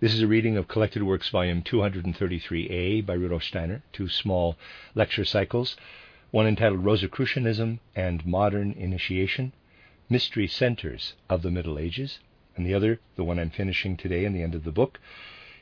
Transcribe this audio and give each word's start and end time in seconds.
This 0.00 0.14
is 0.14 0.22
a 0.22 0.28
reading 0.28 0.56
of 0.56 0.68
Collected 0.68 1.02
Works, 1.02 1.28
Volume 1.28 1.60
233A 1.60 3.04
by 3.04 3.14
Rudolf 3.14 3.42
Steiner, 3.42 3.82
two 3.92 4.08
small 4.08 4.56
lecture 4.94 5.24
cycles, 5.24 5.76
one 6.30 6.46
entitled 6.46 6.84
Rosicrucianism 6.84 7.80
and 7.96 8.24
Modern 8.24 8.70
Initiation, 8.74 9.52
Mystery 10.08 10.46
Centers 10.46 11.14
of 11.28 11.42
the 11.42 11.50
Middle 11.50 11.80
Ages, 11.80 12.20
and 12.54 12.64
the 12.64 12.74
other, 12.74 13.00
the 13.16 13.24
one 13.24 13.40
I'm 13.40 13.50
finishing 13.50 13.96
today 13.96 14.24
and 14.24 14.36
the 14.36 14.42
end 14.44 14.54
of 14.54 14.62
the 14.62 14.70
book, 14.70 15.00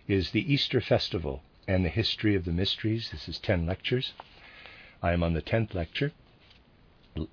is 0.07 0.33
the 0.33 0.53
Easter 0.53 0.83
Festival 0.83 1.43
and 1.67 1.83
the 1.83 1.89
History 1.89 2.35
of 2.35 2.45
the 2.45 2.53
Mysteries. 2.53 3.13
This 3.13 3.31
is 3.31 3.39
10 3.39 3.65
lectures. 3.65 4.13
I 5.03 5.13
am 5.15 5.23
on 5.23 5.33
the 5.33 5.41
10th 5.41 5.73
lecture, 5.73 6.13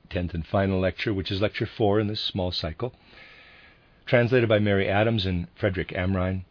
10th 0.10 0.34
and 0.34 0.48
final 0.48 0.80
lecture, 0.80 1.14
which 1.14 1.32
is 1.32 1.42
lecture 1.42 1.66
4 1.66 2.00
in 2.00 2.08
this 2.08 2.22
small 2.22 2.54
cycle, 2.54 2.94
translated 4.06 4.48
by 4.48 4.60
Mary 4.60 4.88
Adams 4.88 5.26
and 5.26 5.48
Frederick 5.56 5.90
Amrine, 5.90 6.46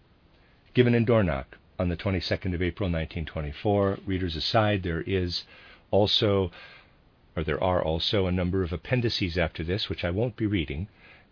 given 0.74 0.94
in 0.94 1.04
Dornach 1.04 1.46
on 1.78 1.88
the 1.88 1.96
22nd 1.96 2.54
of 2.54 2.62
April 2.62 2.88
1924. 2.88 3.98
Readers 4.06 4.36
aside, 4.36 4.82
there 4.82 5.02
is 5.02 5.44
also, 5.90 6.50
or 7.36 7.44
there 7.44 7.62
are 7.62 7.82
also, 7.82 8.26
a 8.26 8.32
number 8.32 8.62
of 8.62 8.72
appendices 8.72 9.36
after 9.36 9.64
this, 9.64 9.88
which 9.88 10.04
I 10.04 10.10
won't 10.10 10.36
be 10.36 10.46
reading, 10.46 10.88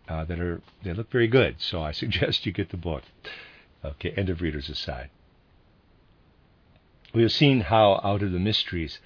uh, 0.07 0.25
that 0.25 0.39
are 0.39 0.61
they 0.83 0.93
look 0.93 1.09
very 1.11 1.27
good. 1.27 1.55
So 1.59 1.81
I 1.81 1.91
suggest 2.01 2.45
you 2.45 2.51
get 2.51 2.69
the 2.69 2.77
book. 2.77 3.03
Okay, 3.83 4.11
end 4.11 4.29
of 4.29 4.41
readers 4.41 4.69
aside. 4.69 5.09
We 7.13 7.23
have 7.23 7.31
seen 7.31 7.61
how 7.61 7.99
out 8.03 8.21
of 8.21 8.31
the 8.31 8.39
mysteries 8.39 8.99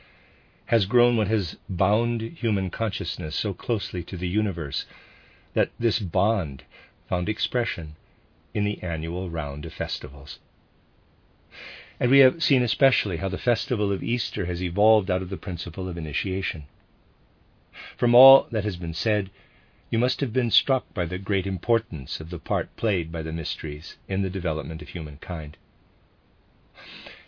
has 0.66 0.86
grown 0.86 1.16
what 1.16 1.28
has 1.28 1.58
bound 1.70 2.22
human 2.22 2.70
consciousness 2.70 3.36
so 3.36 3.54
closely 3.54 4.04
to 4.04 4.18
the 4.18 4.28
universe 4.28 4.86
that 5.54 5.70
this 5.80 6.00
bond 6.00 6.64
found 7.08 7.30
expression 7.30 7.96
in 8.56 8.64
the 8.64 8.82
annual 8.82 9.30
round 9.30 9.66
of 9.66 9.74
festivals. 9.74 10.40
And 12.00 12.10
we 12.10 12.20
have 12.20 12.42
seen 12.42 12.64
especially 12.64 13.18
how 13.18 13.28
the 13.28 13.38
festival 13.38 13.92
of 13.92 14.02
Easter 14.02 14.46
has 14.46 14.64
evolved 14.64 15.12
out 15.12 15.22
of 15.22 15.30
the 15.30 15.38
principle 15.38 15.90
of 15.90 15.98
initiation. 15.98 16.64
From 17.98 18.16
all 18.16 18.48
that 18.52 18.64
has 18.64 18.78
been 18.78 18.94
said, 18.94 19.30
you 19.90 20.00
must 20.00 20.22
have 20.22 20.32
been 20.32 20.52
struck 20.52 20.92
by 20.94 21.06
the 21.06 21.18
great 21.18 21.46
importance 21.46 22.22
of 22.22 22.30
the 22.30 22.40
part 22.40 22.74
played 22.78 23.12
by 23.12 23.22
the 23.22 23.34
mysteries 23.34 23.98
in 24.08 24.22
the 24.22 24.30
development 24.30 24.82
of 24.82 24.90
humankind. 24.90 25.58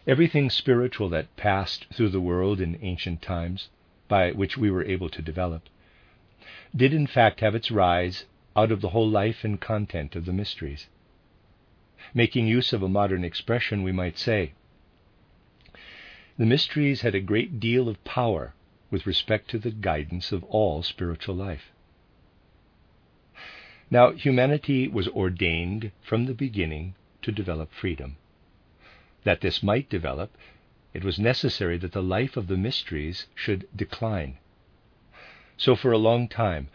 Everything 0.07 0.49
spiritual 0.49 1.09
that 1.09 1.35
passed 1.35 1.87
through 1.93 2.09
the 2.09 2.21
world 2.21 2.61
in 2.61 2.79
ancient 2.81 3.21
times, 3.21 3.69
by 4.07 4.31
which 4.31 4.57
we 4.57 4.71
were 4.71 4.85
able 4.85 5.09
to 5.09 5.21
develop, 5.21 5.63
did 6.73 6.93
in 6.93 7.05
fact 7.05 7.41
have 7.41 7.55
its 7.55 7.69
rise 7.69 8.23
out 8.55 8.71
of 8.71 8.79
the 8.79 8.89
whole 8.89 9.09
life 9.09 9.43
and 9.43 9.59
content 9.59 10.15
of 10.15 10.25
the 10.25 10.33
mysteries. 10.33 10.87
Making 12.17 12.47
use 12.47 12.73
of 12.73 12.81
a 12.81 12.89
modern 12.89 13.23
expression, 13.23 13.83
we 13.83 13.91
might 13.91 14.17
say 14.17 14.53
the 16.35 16.47
mysteries 16.47 17.01
had 17.01 17.13
a 17.13 17.19
great 17.19 17.59
deal 17.59 17.87
of 17.87 18.03
power 18.03 18.55
with 18.89 19.05
respect 19.05 19.51
to 19.51 19.59
the 19.59 19.69
guidance 19.69 20.31
of 20.31 20.43
all 20.45 20.81
spiritual 20.81 21.35
life. 21.35 21.71
Now, 23.91 24.13
humanity 24.13 24.87
was 24.87 25.07
ordained 25.09 25.91
from 26.01 26.25
the 26.25 26.33
beginning 26.33 26.95
to 27.21 27.31
develop 27.31 27.71
freedom. 27.71 28.17
That 29.23 29.41
this 29.41 29.61
might 29.61 29.87
develop, 29.87 30.35
it 30.95 31.03
was 31.03 31.19
necessary 31.19 31.77
that 31.77 31.91
the 31.91 32.01
life 32.01 32.35
of 32.35 32.47
the 32.47 32.57
mysteries 32.57 33.27
should 33.35 33.67
decline. 33.75 34.39
So, 35.55 35.75
for 35.75 35.91
a 35.91 35.99
long 35.99 36.27
time, 36.27 36.69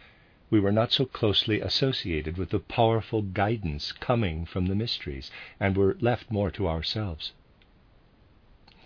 we 0.53 0.61
were 0.61 0.71
not 0.71 0.93
so 0.93 1.07
closely 1.07 1.63
associated 1.63 2.37
with 2.37 2.51
the 2.51 2.59
powerful 2.59 3.23
guidance 3.23 3.91
coming 3.91 4.45
from 4.45 4.67
the 4.67 4.75
mysteries, 4.75 5.31
and 5.59 5.75
were 5.75 5.97
left 5.99 6.31
more 6.31 6.51
to 6.51 6.69
ourselves. 6.69 7.33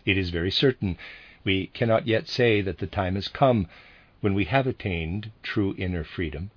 It 0.04 0.16
is 0.16 0.31
very 0.31 0.53
certain 0.53 0.97
we 1.43 1.66
cannot 1.66 2.06
yet 2.06 2.28
say 2.28 2.60
that 2.60 2.78
the 2.78 2.87
time 2.87 3.16
has 3.16 3.27
come 3.27 3.66
when 4.21 4.32
we 4.32 4.44
have 4.44 4.69
attained 4.69 5.32
true 5.43 5.75
inner 5.77 6.04
freedom, 6.04 6.53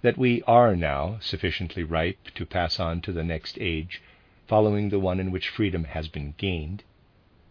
that 0.00 0.16
we 0.16 0.42
are 0.44 0.74
now 0.74 1.18
sufficiently 1.20 1.82
ripe 1.82 2.30
to 2.34 2.46
pass 2.46 2.80
on 2.80 3.02
to 3.02 3.12
the 3.12 3.22
next 3.22 3.58
age, 3.60 4.00
following 4.46 4.88
the 4.88 4.98
one 4.98 5.20
in 5.20 5.30
which 5.30 5.50
freedom 5.50 5.84
has 5.84 6.08
been 6.08 6.32
gained. 6.38 6.82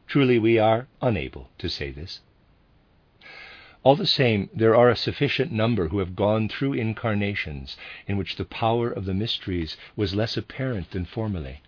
Truly, 0.08 0.40
we 0.40 0.58
are 0.58 0.88
unable 1.04 1.52
to 1.60 1.70
say 1.70 1.92
this. 1.92 2.22
All 3.86 3.96
the 3.96 4.08
same, 4.08 4.50
there 4.52 4.76
are 4.76 4.90
a 4.90 4.96
sufficient 4.96 5.52
number 5.52 5.90
who 5.90 6.00
have 6.00 6.16
gone 6.16 6.50
through 6.50 6.74
incarnations 6.74 7.78
in 8.08 8.18
which 8.18 8.36
the 8.36 8.44
power 8.44 8.90
of 8.90 9.06
the 9.06 9.14
mysteries 9.14 9.78
was 9.96 10.16
less 10.16 10.36
apparent 10.36 10.90
than 10.90 11.06
formerly. 11.06 11.62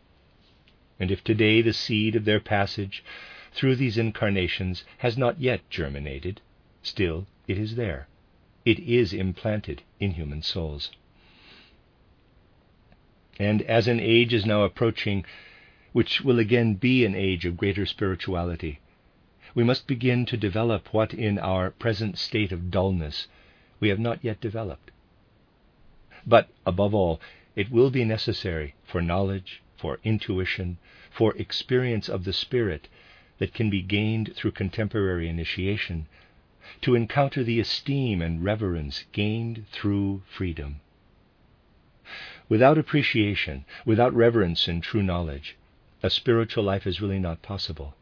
And 0.99 1.11
if 1.11 1.23
today 1.23 1.61
the 1.61 1.73
seed 1.73 2.15
of 2.15 2.25
their 2.25 2.39
passage 2.39 3.03
through 3.51 3.75
these 3.75 3.99
incarnations 3.99 4.83
has 4.97 5.15
not 5.15 5.39
yet 5.39 5.69
germinated, 5.69 6.41
still 6.81 7.27
it 7.47 7.59
is 7.59 7.75
there. 7.75 8.07
It 8.65 8.79
is 8.79 9.13
implanted 9.13 9.83
in 9.99 10.13
human 10.13 10.41
souls. 10.41 10.89
And 13.37 13.61
as 13.61 13.87
an 13.87 13.99
age 13.99 14.33
is 14.33 14.43
now 14.43 14.63
approaching, 14.63 15.23
which 15.91 16.21
will 16.21 16.39
again 16.39 16.73
be 16.73 17.05
an 17.05 17.13
age 17.13 17.45
of 17.45 17.57
greater 17.57 17.85
spirituality, 17.85 18.79
we 19.55 19.63
must 19.63 19.87
begin 19.87 20.25
to 20.25 20.37
develop 20.37 20.93
what 20.93 21.13
in 21.13 21.39
our 21.39 21.69
present 21.71 22.17
state 22.17 22.51
of 22.51 22.71
dullness 22.71 23.27
we 23.79 23.89
have 23.89 23.99
not 23.99 24.23
yet 24.23 24.41
developed. 24.41 24.91
But 26.25 26.49
above 26.65 26.93
all, 26.93 27.21
it 27.55 27.71
will 27.71 27.89
be 27.89 28.03
necessary 28.03 28.75
for 28.83 29.01
knowledge, 29.01 29.61
for 29.77 29.99
intuition, 30.03 30.77
for 31.09 31.35
experience 31.37 32.09
of 32.09 32.23
the 32.23 32.33
Spirit 32.33 32.87
that 33.37 33.53
can 33.53 33.69
be 33.69 33.81
gained 33.81 34.35
through 34.35 34.51
contemporary 34.51 35.29
initiation 35.29 36.07
to 36.81 36.95
encounter 36.95 37.43
the 37.43 37.59
esteem 37.59 38.21
and 38.21 38.43
reverence 38.43 39.05
gained 39.11 39.65
through 39.71 40.21
freedom. 40.27 40.81
Without 42.49 42.77
appreciation, 42.77 43.65
without 43.85 44.13
reverence 44.13 44.67
and 44.67 44.83
true 44.83 45.03
knowledge, 45.03 45.55
a 46.03 46.09
spiritual 46.09 46.63
life 46.63 46.85
is 46.85 47.01
really 47.01 47.19
not 47.19 47.41
possible. 47.41 47.95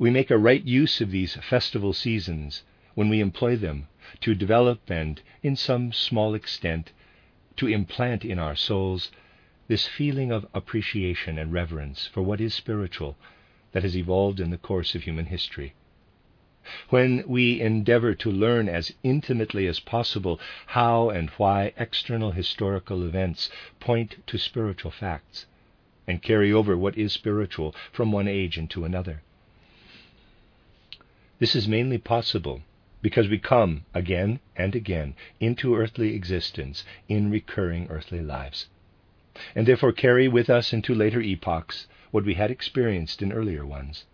We 0.00 0.10
make 0.10 0.30
a 0.30 0.38
right 0.38 0.64
use 0.64 1.00
of 1.00 1.10
these 1.10 1.34
festival 1.34 1.92
seasons 1.92 2.62
when 2.94 3.08
we 3.08 3.18
employ 3.18 3.56
them 3.56 3.88
to 4.20 4.32
develop 4.32 4.88
and, 4.88 5.20
in 5.42 5.56
some 5.56 5.92
small 5.92 6.34
extent, 6.34 6.92
to 7.56 7.66
implant 7.66 8.24
in 8.24 8.38
our 8.38 8.54
souls 8.54 9.10
this 9.66 9.88
feeling 9.88 10.30
of 10.30 10.46
appreciation 10.54 11.36
and 11.36 11.52
reverence 11.52 12.06
for 12.06 12.22
what 12.22 12.40
is 12.40 12.54
spiritual 12.54 13.16
that 13.72 13.82
has 13.82 13.96
evolved 13.96 14.38
in 14.38 14.50
the 14.50 14.56
course 14.56 14.94
of 14.94 15.02
human 15.02 15.26
history. 15.26 15.74
When 16.90 17.24
we 17.26 17.60
endeavor 17.60 18.14
to 18.14 18.30
learn 18.30 18.68
as 18.68 18.94
intimately 19.02 19.66
as 19.66 19.80
possible 19.80 20.38
how 20.66 21.10
and 21.10 21.28
why 21.30 21.72
external 21.76 22.30
historical 22.30 23.02
events 23.02 23.50
point 23.80 24.24
to 24.28 24.38
spiritual 24.38 24.92
facts 24.92 25.46
and 26.06 26.22
carry 26.22 26.52
over 26.52 26.76
what 26.76 26.96
is 26.96 27.12
spiritual 27.12 27.74
from 27.90 28.12
one 28.12 28.28
age 28.28 28.56
into 28.56 28.84
another. 28.84 29.22
This 31.38 31.54
is 31.54 31.68
mainly 31.68 31.98
possible 31.98 32.62
because 33.00 33.28
we 33.28 33.38
come 33.38 33.84
again 33.94 34.40
and 34.56 34.74
again 34.74 35.14
into 35.38 35.76
earthly 35.76 36.14
existence 36.14 36.84
in 37.08 37.30
recurring 37.30 37.86
earthly 37.90 38.20
lives, 38.20 38.66
and 39.54 39.64
therefore 39.64 39.92
carry 39.92 40.26
with 40.26 40.50
us 40.50 40.72
into 40.72 40.92
later 40.96 41.20
epochs 41.20 41.86
what 42.10 42.24
we 42.24 42.34
had 42.34 42.50
experienced 42.50 43.22
in 43.22 43.32
earlier 43.32 43.64
ones. 43.64 44.04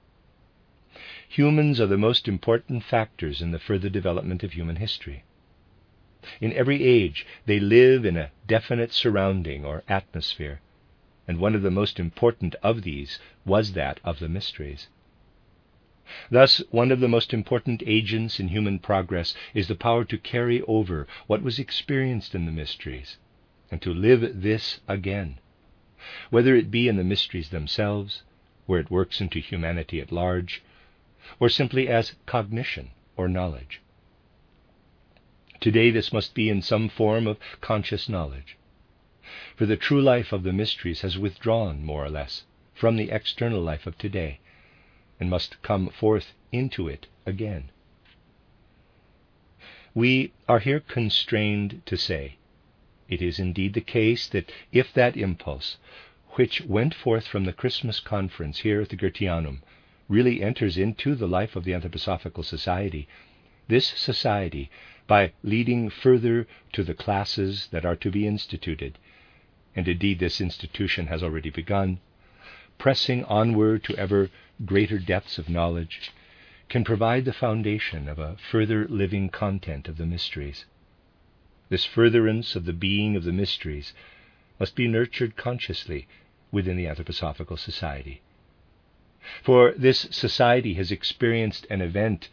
Humans 1.29 1.81
are 1.81 1.87
the 1.87 1.97
most 1.97 2.29
important 2.29 2.85
factors 2.85 3.41
in 3.41 3.53
the 3.53 3.59
further 3.59 3.89
development 3.89 4.45
of 4.45 4.53
human 4.53 4.77
history. 4.77 5.25
In 6.43 6.53
every 6.53 6.85
age, 6.85 7.27
they 7.47 7.59
live 7.59 8.05
in 8.05 8.19
a 8.19 8.33
definite 8.47 8.93
surrounding 8.93 9.65
or 9.65 9.83
atmosphere, 9.89 10.61
and 11.27 11.39
one 11.39 11.55
of 11.55 11.63
the 11.63 11.71
most 11.71 11.99
important 11.99 12.55
of 12.63 12.83
these 12.83 13.19
was 13.47 13.73
that 13.73 13.99
of 14.05 14.19
the 14.19 14.29
mysteries. 14.29 14.89
Thus, 16.31 16.59
one 16.71 16.93
of 16.93 17.01
the 17.01 17.09
most 17.09 17.33
important 17.33 17.83
agents 17.87 18.39
in 18.39 18.49
human 18.49 18.79
progress 18.79 19.35
is 19.55 19.69
the 19.69 19.75
power 19.75 20.05
to 20.05 20.19
carry 20.19 20.61
over 20.69 21.07
what 21.27 21.41
was 21.41 21.59
experienced 21.59 22.35
in 22.35 22.45
the 22.45 22.53
mysteries 22.53 23.17
and 23.71 23.81
to 23.81 23.95
live 23.95 24.43
this 24.43 24.81
again, 24.87 25.39
whether 26.29 26.55
it 26.55 26.71
be 26.71 26.89
in 26.89 26.97
the 26.97 27.05
mysteries 27.05 27.49
themselves, 27.49 28.23
where 28.67 28.79
it 28.79 28.91
works 28.91 29.23
into 29.23 29.39
humanity 29.39 29.99
at 29.99 30.13
large, 30.13 30.63
or 31.41 31.49
simply 31.49 31.89
as 31.89 32.17
cognition 32.27 32.91
or 33.17 33.27
knowledge. 33.27 33.81
Today, 35.59 35.91
this 35.91 36.13
must 36.13 36.35
be 36.35 36.51
in 36.51 36.61
some 36.61 36.91
form 36.91 37.27
of 37.27 37.39
conscious 37.63 38.11
knowledge. 38.11 38.59
For 39.57 39.65
the 39.65 39.79
true 39.79 40.03
life 40.03 40.35
of 40.35 40.43
the 40.43 40.53
mysteries 40.53 41.01
has 41.01 41.17
withdrawn, 41.17 41.83
more 41.83 42.05
or 42.05 42.11
less, 42.11 42.45
from 42.75 42.97
the 42.97 43.11
external 43.11 43.63
life 43.63 43.87
of 43.87 43.97
today 43.97 44.41
and 45.21 45.31
must 45.31 45.61
come 45.63 45.89
forth 45.89 46.33
into 46.53 46.89
it 46.89 47.07
again. 47.27 47.71
We 49.95 50.33
are 50.49 50.59
here 50.59 50.81
constrained 50.81 51.83
to 51.87 51.97
say 51.97 52.37
it 53.09 53.23
is 53.23 53.39
indeed 53.39 53.75
the 53.75 53.81
case 53.81 54.27
that 54.29 54.51
if 54.73 54.93
that 54.95 55.17
impulse, 55.17 55.77
which 56.33 56.63
went 56.63 56.95
forth 56.95 57.27
from 57.29 57.45
the 57.45 57.53
Christmas 57.53 58.01
conference 58.01 58.61
here 58.61 58.81
at 58.81 58.89
the 58.89 58.97
Goetheanum, 58.97 59.63
really 60.09 60.43
enters 60.43 60.77
into 60.77 61.15
the 61.15 61.29
life 61.29 61.55
of 61.55 61.65
the 61.65 61.73
Anthroposophical 61.73 62.45
Society, 62.45 63.07
this 63.69 63.87
society, 63.87 64.71
by 65.07 65.33
leading 65.43 65.91
further 65.91 66.47
to 66.73 66.83
the 66.83 66.95
classes 66.95 67.69
that 67.71 67.85
are 67.85 67.97
to 67.97 68.11
be 68.11 68.27
instituted, 68.27 68.99
and 69.77 69.87
indeed 69.87 70.19
this 70.19 70.41
institution 70.41 71.07
has 71.07 71.23
already 71.23 71.51
begun, 71.51 72.01
pressing 72.79 73.25
onward 73.25 73.85
to 73.85 73.97
ever 73.97 74.31
greater 74.65 74.99
depths 74.99 75.39
of 75.39 75.49
knowledge, 75.49 76.13
can 76.69 76.85
provide 76.85 77.25
the 77.25 77.33
foundation 77.33 78.09
of 78.09 78.19
a 78.19 78.37
further 78.37 78.87
living 78.89 79.29
content 79.29 79.89
of 79.89 79.97
the 79.97 80.07
mysteries. 80.07 80.65
This 81.69 81.85
furtherance 81.85 82.57
of 82.57 82.65
the 82.65 82.73
being 82.73 83.17
of 83.17 83.25
the 83.25 83.33
mysteries 83.33 83.95
must 84.61 84.77
be 84.77 84.87
nurtured 84.87 85.37
consciously 85.37 86.07
within 86.53 86.77
the 86.77 86.87
Anthroposophical 86.87 87.59
Society. 87.59 88.21
For 89.43 89.73
this 89.73 90.07
society 90.11 90.75
has 90.75 90.93
experienced 90.93 91.67
an 91.71 91.81
event 91.81 92.29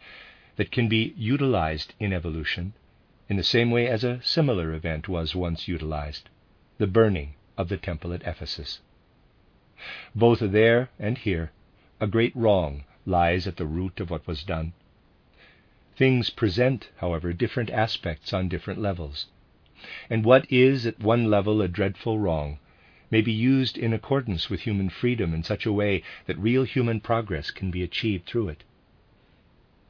that 0.56 0.70
can 0.70 0.88
be 0.88 1.14
utilized 1.16 1.94
in 1.98 2.12
evolution 2.12 2.74
in 3.28 3.36
the 3.36 3.42
same 3.42 3.70
way 3.70 3.88
as 3.88 4.04
a 4.04 4.20
similar 4.22 4.74
event 4.74 5.08
was 5.08 5.34
once 5.34 5.66
utilized 5.66 6.28
the 6.78 6.86
burning 6.86 7.34
of 7.56 7.68
the 7.68 7.78
temple 7.78 8.12
at 8.12 8.26
Ephesus. 8.26 8.80
Both 10.14 10.40
there 10.40 10.90
and 10.98 11.16
here, 11.16 11.50
a 12.02 12.06
great 12.08 12.34
wrong 12.34 12.82
lies 13.06 13.46
at 13.46 13.58
the 13.58 13.64
root 13.64 14.00
of 14.00 14.10
what 14.10 14.26
was 14.26 14.42
done. 14.42 14.72
Things 15.96 16.30
present, 16.30 16.90
however, 16.96 17.32
different 17.32 17.70
aspects 17.70 18.32
on 18.32 18.48
different 18.48 18.80
levels. 18.80 19.28
And 20.10 20.24
what 20.24 20.50
is 20.50 20.84
at 20.84 20.98
one 20.98 21.30
level 21.30 21.62
a 21.62 21.68
dreadful 21.68 22.18
wrong 22.18 22.58
may 23.08 23.20
be 23.20 23.32
used 23.32 23.78
in 23.78 23.92
accordance 23.92 24.50
with 24.50 24.62
human 24.62 24.88
freedom 24.88 25.32
in 25.32 25.44
such 25.44 25.64
a 25.64 25.72
way 25.72 26.02
that 26.26 26.36
real 26.38 26.64
human 26.64 26.98
progress 26.98 27.52
can 27.52 27.70
be 27.70 27.84
achieved 27.84 28.26
through 28.26 28.48
it. 28.48 28.64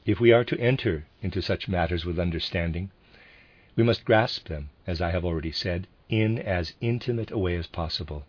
If 0.04 0.20
we 0.20 0.32
are 0.32 0.44
to 0.44 0.60
enter 0.60 1.06
into 1.22 1.40
such 1.40 1.66
matters 1.66 2.04
with 2.04 2.18
understanding, 2.18 2.90
we 3.74 3.84
must 3.84 4.04
grasp 4.04 4.48
them, 4.48 4.68
as 4.86 5.00
I 5.00 5.12
have 5.12 5.24
already 5.24 5.52
said, 5.52 5.86
in 6.10 6.38
as 6.38 6.74
intimate 6.82 7.30
a 7.30 7.38
way 7.38 7.56
as 7.56 7.68
possible. 7.68 8.26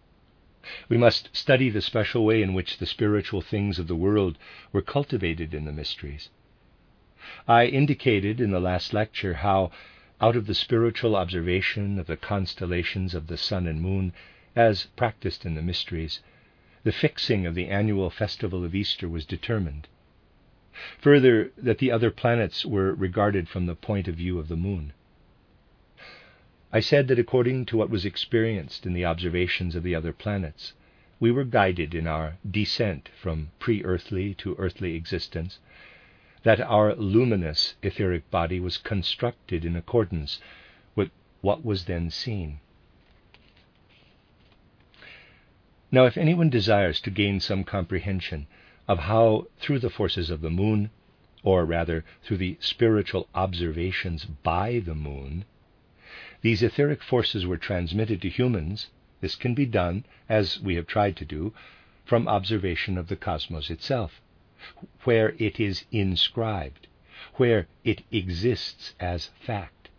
We 0.87 0.95
must 0.95 1.27
study 1.35 1.69
the 1.69 1.81
special 1.81 2.23
way 2.23 2.41
in 2.41 2.53
which 2.53 2.77
the 2.77 2.85
spiritual 2.85 3.41
things 3.41 3.79
of 3.79 3.87
the 3.87 3.97
world 3.97 4.37
were 4.71 4.81
cultivated 4.81 5.53
in 5.53 5.65
the 5.65 5.73
mysteries. 5.73 6.29
I 7.49 7.65
indicated 7.65 8.39
in 8.39 8.51
the 8.51 8.61
last 8.61 8.93
lecture 8.93 9.33
how, 9.33 9.71
out 10.21 10.37
of 10.37 10.47
the 10.47 10.55
spiritual 10.55 11.17
observation 11.17 11.99
of 11.99 12.07
the 12.07 12.15
constellations 12.15 13.13
of 13.13 13.27
the 13.27 13.35
sun 13.35 13.67
and 13.67 13.81
moon, 13.81 14.13
as 14.55 14.85
practiced 14.95 15.45
in 15.45 15.55
the 15.55 15.61
mysteries, 15.61 16.21
the 16.85 16.93
fixing 16.93 17.45
of 17.45 17.55
the 17.55 17.67
annual 17.67 18.09
festival 18.09 18.63
of 18.63 18.73
Easter 18.73 19.09
was 19.09 19.25
determined. 19.25 19.89
Further, 20.99 21.51
that 21.57 21.79
the 21.79 21.91
other 21.91 22.09
planets 22.09 22.65
were 22.65 22.93
regarded 22.93 23.49
from 23.49 23.65
the 23.65 23.75
point 23.75 24.07
of 24.07 24.15
view 24.15 24.39
of 24.39 24.47
the 24.47 24.55
moon. 24.55 24.93
I 26.75 26.79
said 26.79 27.07
that 27.09 27.19
according 27.19 27.65
to 27.67 27.77
what 27.77 27.91
was 27.91 28.03
experienced 28.03 28.87
in 28.87 28.93
the 28.93 29.05
observations 29.05 29.75
of 29.75 29.83
the 29.83 29.93
other 29.93 30.11
planets, 30.11 30.73
we 31.19 31.29
were 31.29 31.43
guided 31.43 31.93
in 31.93 32.07
our 32.07 32.37
descent 32.49 33.09
from 33.15 33.51
pre 33.59 33.83
earthly 33.83 34.33
to 34.39 34.55
earthly 34.57 34.95
existence, 34.95 35.59
that 36.41 36.59
our 36.59 36.95
luminous 36.95 37.75
etheric 37.83 38.27
body 38.31 38.59
was 38.59 38.79
constructed 38.79 39.63
in 39.65 39.75
accordance 39.75 40.39
with 40.95 41.11
what 41.41 41.63
was 41.63 41.85
then 41.85 42.09
seen. 42.09 42.59
Now, 45.91 46.05
if 46.05 46.17
anyone 46.17 46.49
desires 46.49 46.99
to 47.01 47.11
gain 47.11 47.39
some 47.39 47.63
comprehension 47.63 48.47
of 48.87 48.97
how, 48.97 49.45
through 49.59 49.77
the 49.77 49.91
forces 49.91 50.31
of 50.31 50.41
the 50.41 50.49
moon, 50.49 50.89
or 51.43 51.65
rather 51.65 52.03
through 52.23 52.37
the 52.37 52.57
spiritual 52.59 53.29
observations 53.35 54.25
by 54.25 54.79
the 54.79 54.95
moon, 54.95 55.45
these 56.43 56.61
etheric 56.61 57.01
forces 57.01 57.45
were 57.45 57.57
transmitted 57.57 58.21
to 58.21 58.29
humans, 58.29 58.89
this 59.21 59.35
can 59.35 59.55
be 59.55 59.65
done, 59.65 60.05
as 60.27 60.59
we 60.59 60.75
have 60.75 60.85
tried 60.85 61.15
to 61.15 61.25
do, 61.25 61.53
from 62.03 62.27
observation 62.27 62.97
of 62.97 63.07
the 63.07 63.15
cosmos 63.15 63.69
itself, 63.69 64.21
where 65.05 65.33
it 65.39 65.57
is 65.57 65.85
inscribed, 65.91 66.87
where 67.35 67.67
it 67.85 68.03
exists 68.11 68.93
as 68.99 69.29
fact. 69.39 69.89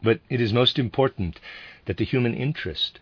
But 0.00 0.20
it 0.30 0.40
is 0.40 0.52
most 0.52 0.78
important 0.78 1.40
that 1.86 1.96
the 1.96 2.04
human 2.04 2.34
interest, 2.34 3.00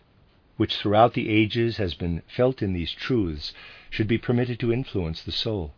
which 0.57 0.75
throughout 0.75 1.13
the 1.13 1.29
ages 1.29 1.77
has 1.77 1.93
been 1.93 2.23
felt 2.27 2.63
in 2.63 2.73
these 2.73 2.91
truths, 2.91 3.53
should 3.91 4.07
be 4.07 4.17
permitted 4.17 4.59
to 4.59 4.73
influence 4.73 5.21
the 5.21 5.31
soul. 5.31 5.75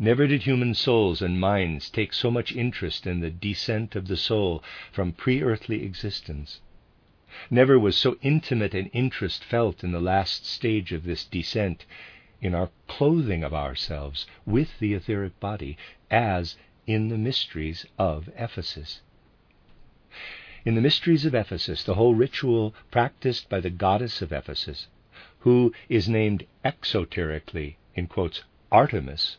Never 0.00 0.28
did 0.28 0.44
human 0.44 0.74
souls 0.74 1.20
and 1.20 1.40
minds 1.40 1.90
take 1.90 2.12
so 2.12 2.30
much 2.30 2.54
interest 2.54 3.04
in 3.04 3.18
the 3.18 3.30
descent 3.30 3.96
of 3.96 4.06
the 4.06 4.16
soul 4.16 4.62
from 4.92 5.10
pre 5.10 5.42
earthly 5.42 5.82
existence. 5.82 6.60
Never 7.50 7.80
was 7.80 7.96
so 7.96 8.16
intimate 8.22 8.74
an 8.74 8.86
interest 8.92 9.42
felt 9.42 9.82
in 9.82 9.90
the 9.90 9.98
last 10.00 10.46
stage 10.46 10.92
of 10.92 11.02
this 11.02 11.24
descent, 11.24 11.84
in 12.40 12.54
our 12.54 12.70
clothing 12.86 13.42
of 13.42 13.52
ourselves 13.52 14.24
with 14.46 14.78
the 14.78 14.94
etheric 14.94 15.40
body, 15.40 15.76
as 16.12 16.54
in 16.86 17.08
the 17.08 17.18
mysteries 17.18 17.84
of 17.98 18.30
Ephesus. 18.36 19.00
In 20.64 20.76
the 20.76 20.80
mysteries 20.80 21.24
of 21.24 21.34
Ephesus, 21.34 21.82
the 21.82 21.96
whole 21.96 22.14
ritual 22.14 22.72
practiced 22.92 23.48
by 23.48 23.58
the 23.58 23.68
goddess 23.68 24.22
of 24.22 24.30
Ephesus, 24.32 24.86
who 25.40 25.74
is 25.88 26.08
named 26.08 26.46
exoterically, 26.64 27.74
in 27.96 28.06
quotes, 28.06 28.44
Artemis, 28.70 29.38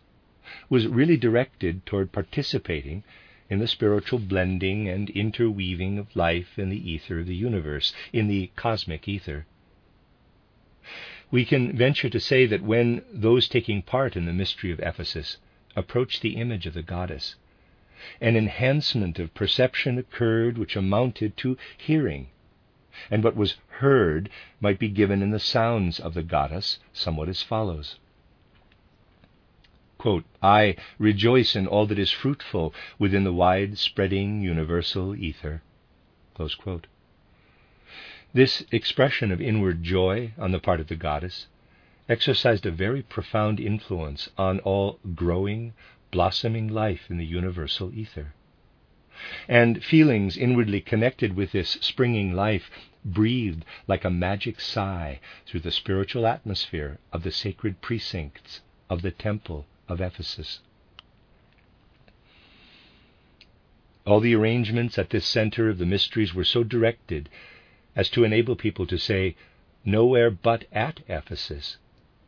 was 0.69 0.87
really 0.87 1.17
directed 1.17 1.85
toward 1.85 2.11
participating 2.11 3.03
in 3.49 3.59
the 3.59 3.67
spiritual 3.67 4.19
blending 4.19 4.87
and 4.87 5.09
interweaving 5.09 5.97
of 5.97 6.15
life 6.15 6.57
in 6.57 6.69
the 6.69 6.91
ether 6.91 7.19
of 7.19 7.25
the 7.25 7.35
universe, 7.35 7.93
in 8.13 8.27
the 8.27 8.51
cosmic 8.55 9.07
ether. 9.07 9.45
We 11.31 11.45
can 11.45 11.75
venture 11.75 12.09
to 12.09 12.19
say 12.19 12.45
that 12.47 12.63
when 12.63 13.03
those 13.11 13.47
taking 13.47 13.81
part 13.81 14.15
in 14.15 14.25
the 14.25 14.33
mystery 14.33 14.71
of 14.71 14.79
Ephesus 14.79 15.37
approached 15.75 16.21
the 16.21 16.35
image 16.37 16.65
of 16.65 16.73
the 16.73 16.81
goddess, 16.81 17.35
an 18.21 18.35
enhancement 18.35 19.19
of 19.19 19.33
perception 19.33 19.97
occurred 19.97 20.57
which 20.57 20.75
amounted 20.75 21.37
to 21.37 21.57
hearing, 21.77 22.29
and 23.11 23.23
what 23.23 23.35
was 23.35 23.57
heard 23.67 24.29
might 24.59 24.79
be 24.79 24.89
given 24.89 25.21
in 25.21 25.31
the 25.31 25.39
sounds 25.39 25.99
of 25.99 26.13
the 26.13 26.23
goddess, 26.23 26.79
somewhat 26.93 27.29
as 27.29 27.41
follows. 27.41 27.97
Quote, 29.99 30.23
I 30.41 30.77
rejoice 30.97 31.57
in 31.57 31.67
all 31.67 31.85
that 31.87 31.99
is 31.99 32.09
fruitful 32.09 32.73
within 32.97 33.25
the 33.25 33.33
wide 33.33 33.77
spreading 33.77 34.41
universal 34.41 35.13
ether. 35.13 35.61
This 38.33 38.63
expression 38.71 39.29
of 39.29 39.41
inward 39.41 39.83
joy 39.83 40.31
on 40.37 40.53
the 40.53 40.59
part 40.59 40.79
of 40.79 40.87
the 40.87 40.95
goddess 40.95 41.47
exercised 42.07 42.65
a 42.65 42.71
very 42.71 43.03
profound 43.03 43.59
influence 43.59 44.29
on 44.37 44.61
all 44.61 44.99
growing, 45.15 45.73
blossoming 46.11 46.69
life 46.69 47.09
in 47.09 47.17
the 47.17 47.25
universal 47.25 47.93
ether. 47.93 48.33
And 49.49 49.83
feelings 49.83 50.37
inwardly 50.37 50.79
connected 50.79 51.35
with 51.35 51.51
this 51.51 51.71
springing 51.81 52.31
life 52.31 52.71
breathed 53.03 53.65
like 53.85 54.05
a 54.05 54.09
magic 54.09 54.61
sigh 54.61 55.19
through 55.45 55.59
the 55.59 55.71
spiritual 55.71 56.25
atmosphere 56.25 56.99
of 57.11 57.23
the 57.23 57.31
sacred 57.33 57.81
precincts 57.81 58.61
of 58.89 59.01
the 59.01 59.11
temple 59.11 59.65
of 59.89 59.99
Ephesus. 59.99 60.59
All 64.05 64.19
the 64.19 64.35
arrangements 64.35 64.97
at 64.97 65.09
this 65.09 65.25
center 65.25 65.69
of 65.69 65.77
the 65.77 65.85
mysteries 65.85 66.33
were 66.33 66.43
so 66.43 66.63
directed 66.63 67.29
as 67.95 68.09
to 68.11 68.23
enable 68.23 68.55
people 68.55 68.87
to 68.87 68.97
say, 68.97 69.35
Nowhere 69.83 70.31
but 70.31 70.65
at 70.71 71.01
Ephesus 71.07 71.77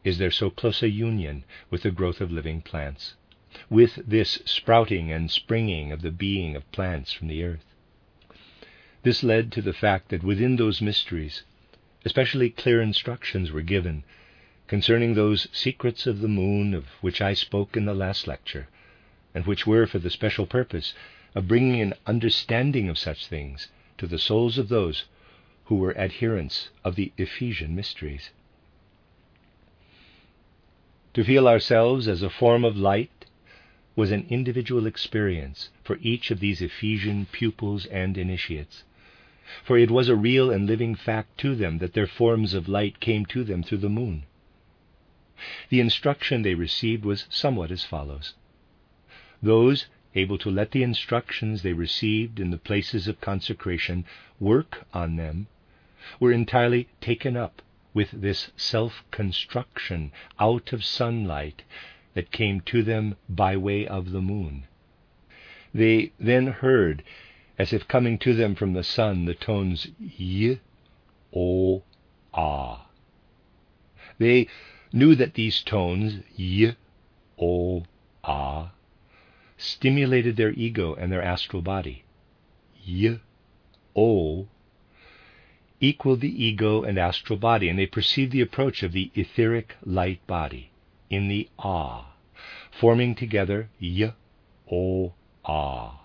is 0.04 0.18
there 0.18 0.32
so 0.32 0.50
close 0.50 0.82
a 0.82 0.90
union 0.90 1.44
with 1.70 1.84
the 1.84 1.92
growth 1.92 2.22
of 2.22 2.32
living 2.32 2.62
plants, 2.62 3.16
with 3.70 4.00
this 4.08 4.40
sprouting 4.46 5.12
and 5.12 5.30
springing 5.30 5.92
of 5.92 6.02
the 6.02 6.12
being 6.12 6.56
of 6.56 6.72
plants 6.72 7.14
from 7.14 7.28
the 7.28 7.44
earth. 7.44 7.66
This 9.04 9.24
led 9.24 9.52
to 9.54 9.62
the 9.62 9.74
fact 9.74 10.10
that 10.10 10.24
within 10.24 10.56
those 10.56 10.82
mysteries, 10.82 11.44
especially 12.06 12.50
clear 12.50 12.82
instructions 12.82 13.52
were 13.52 13.62
given 13.62 14.04
concerning 14.72 15.16
those 15.16 15.50
secrets 15.52 16.08
of 16.08 16.22
the 16.22 16.30
moon 16.30 16.74
of 16.74 16.86
which 17.02 17.20
I 17.20 17.34
spoke 17.34 17.76
in 17.76 17.84
the 17.84 17.94
last 17.94 18.26
lecture, 18.26 18.70
and 19.36 19.46
which 19.46 19.68
were 19.68 19.86
for 19.86 20.00
the 20.00 20.10
special 20.10 20.46
purpose 20.46 20.94
of 21.36 21.50
bringing 21.50 21.82
an 21.82 21.94
understanding 22.08 22.88
of 22.88 22.98
such 22.98 23.28
things 23.28 23.68
to 23.98 24.08
the 24.08 24.18
souls 24.18 24.58
of 24.58 24.70
those 24.70 25.04
who 25.66 25.76
were 25.76 25.98
adherents 25.98 26.70
of 26.86 26.96
the 26.96 27.12
Ephesian 27.18 27.76
mysteries. 27.76 28.30
To 31.16 31.26
feel 31.26 31.50
ourselves 31.50 32.08
as 32.08 32.22
a 32.24 32.30
form 32.30 32.64
of 32.64 32.78
light 32.78 33.26
was 33.98 34.10
an 34.10 34.26
individual 34.30 34.88
experience 34.88 35.70
for 35.84 35.98
each 36.02 36.32
of 36.32 36.40
these 36.40 36.62
Ephesian 36.62 37.26
pupils 37.26 37.88
and 37.88 38.18
initiates. 38.18 38.86
For 39.66 39.78
it 39.78 39.92
was 39.92 40.08
a 40.08 40.16
real 40.16 40.50
and 40.50 40.66
living 40.66 40.96
fact 40.96 41.38
to 41.40 41.56
them 41.56 41.80
that 41.80 41.92
their 41.92 42.08
forms 42.08 42.54
of 42.54 42.70
light 42.70 43.02
came 43.02 43.26
to 43.26 43.44
them 43.44 43.64
through 43.64 43.80
the 43.80 43.90
moon. 43.90 44.24
The 45.70 45.80
instruction 45.80 46.44
they 46.44 46.54
received 46.54 47.04
was 47.04 47.26
somewhat 47.30 47.72
as 47.72 47.84
follows 47.84 48.36
Those 49.42 49.88
able 50.14 50.38
to 50.38 50.52
let 50.52 50.72
the 50.72 50.84
instructions 50.84 51.62
they 51.64 51.74
received 51.74 52.40
in 52.40 52.52
the 52.52 52.58
places 52.58 53.08
of 53.08 53.22
consecration 53.22 54.06
work 54.40 54.86
on 54.94 55.16
them 55.16 55.48
were 56.20 56.32
entirely 56.32 56.88
taken 57.00 57.36
up 57.36 57.62
with 57.94 58.12
this 58.12 58.52
self 58.56 59.04
construction 59.12 60.12
out 60.40 60.74
of 60.74 60.84
sunlight 60.84 61.64
that 62.14 62.32
came 62.32 62.62
to 62.62 62.84
them 62.84 63.16
by 63.30 63.56
way 63.58 63.88
of 63.88 64.12
the 64.12 64.22
moon. 64.22 64.66
They 65.74 66.12
then 66.20 66.48
heard, 66.48 67.04
as 67.58 67.74
if 67.74 67.88
coming 67.88 68.18
to 68.20 68.34
them 68.34 68.56
from 68.56 68.74
the 68.74 68.84
sun, 68.84 69.26
the 69.26 69.34
tones 69.34 69.88
y, 70.00 70.60
o, 71.34 71.84
ah. 72.34 72.88
They 74.18 74.48
knew 74.94 75.16
that 75.16 75.34
these 75.36 75.62
tones, 75.62 76.24
y, 76.38 76.76
o, 77.40 77.84
ah, 78.24 78.72
stimulated 79.58 80.36
their 80.36 80.52
ego 80.52 80.94
and 80.96 81.12
their 81.12 81.22
astral 81.22 81.62
body. 81.62 82.04
Y, 82.88 83.20
o, 83.96 84.48
equal 85.80 86.16
the 86.16 86.44
ego 86.44 86.84
and 86.84 86.98
astral 86.98 87.40
body, 87.40 87.70
and 87.70 87.78
they 87.80 87.86
perceive 87.86 88.32
the 88.32 88.42
approach 88.42 88.84
of 88.84 88.92
the 88.92 89.12
etheric 89.16 89.76
light 89.84 90.26
body 90.28 90.72
in 91.10 91.28
the 91.28 91.50
ah, 91.60 92.14
forming 92.72 93.16
together 93.16 93.70
y, 93.82 94.14
o, 94.72 95.14
ah. 95.46 96.02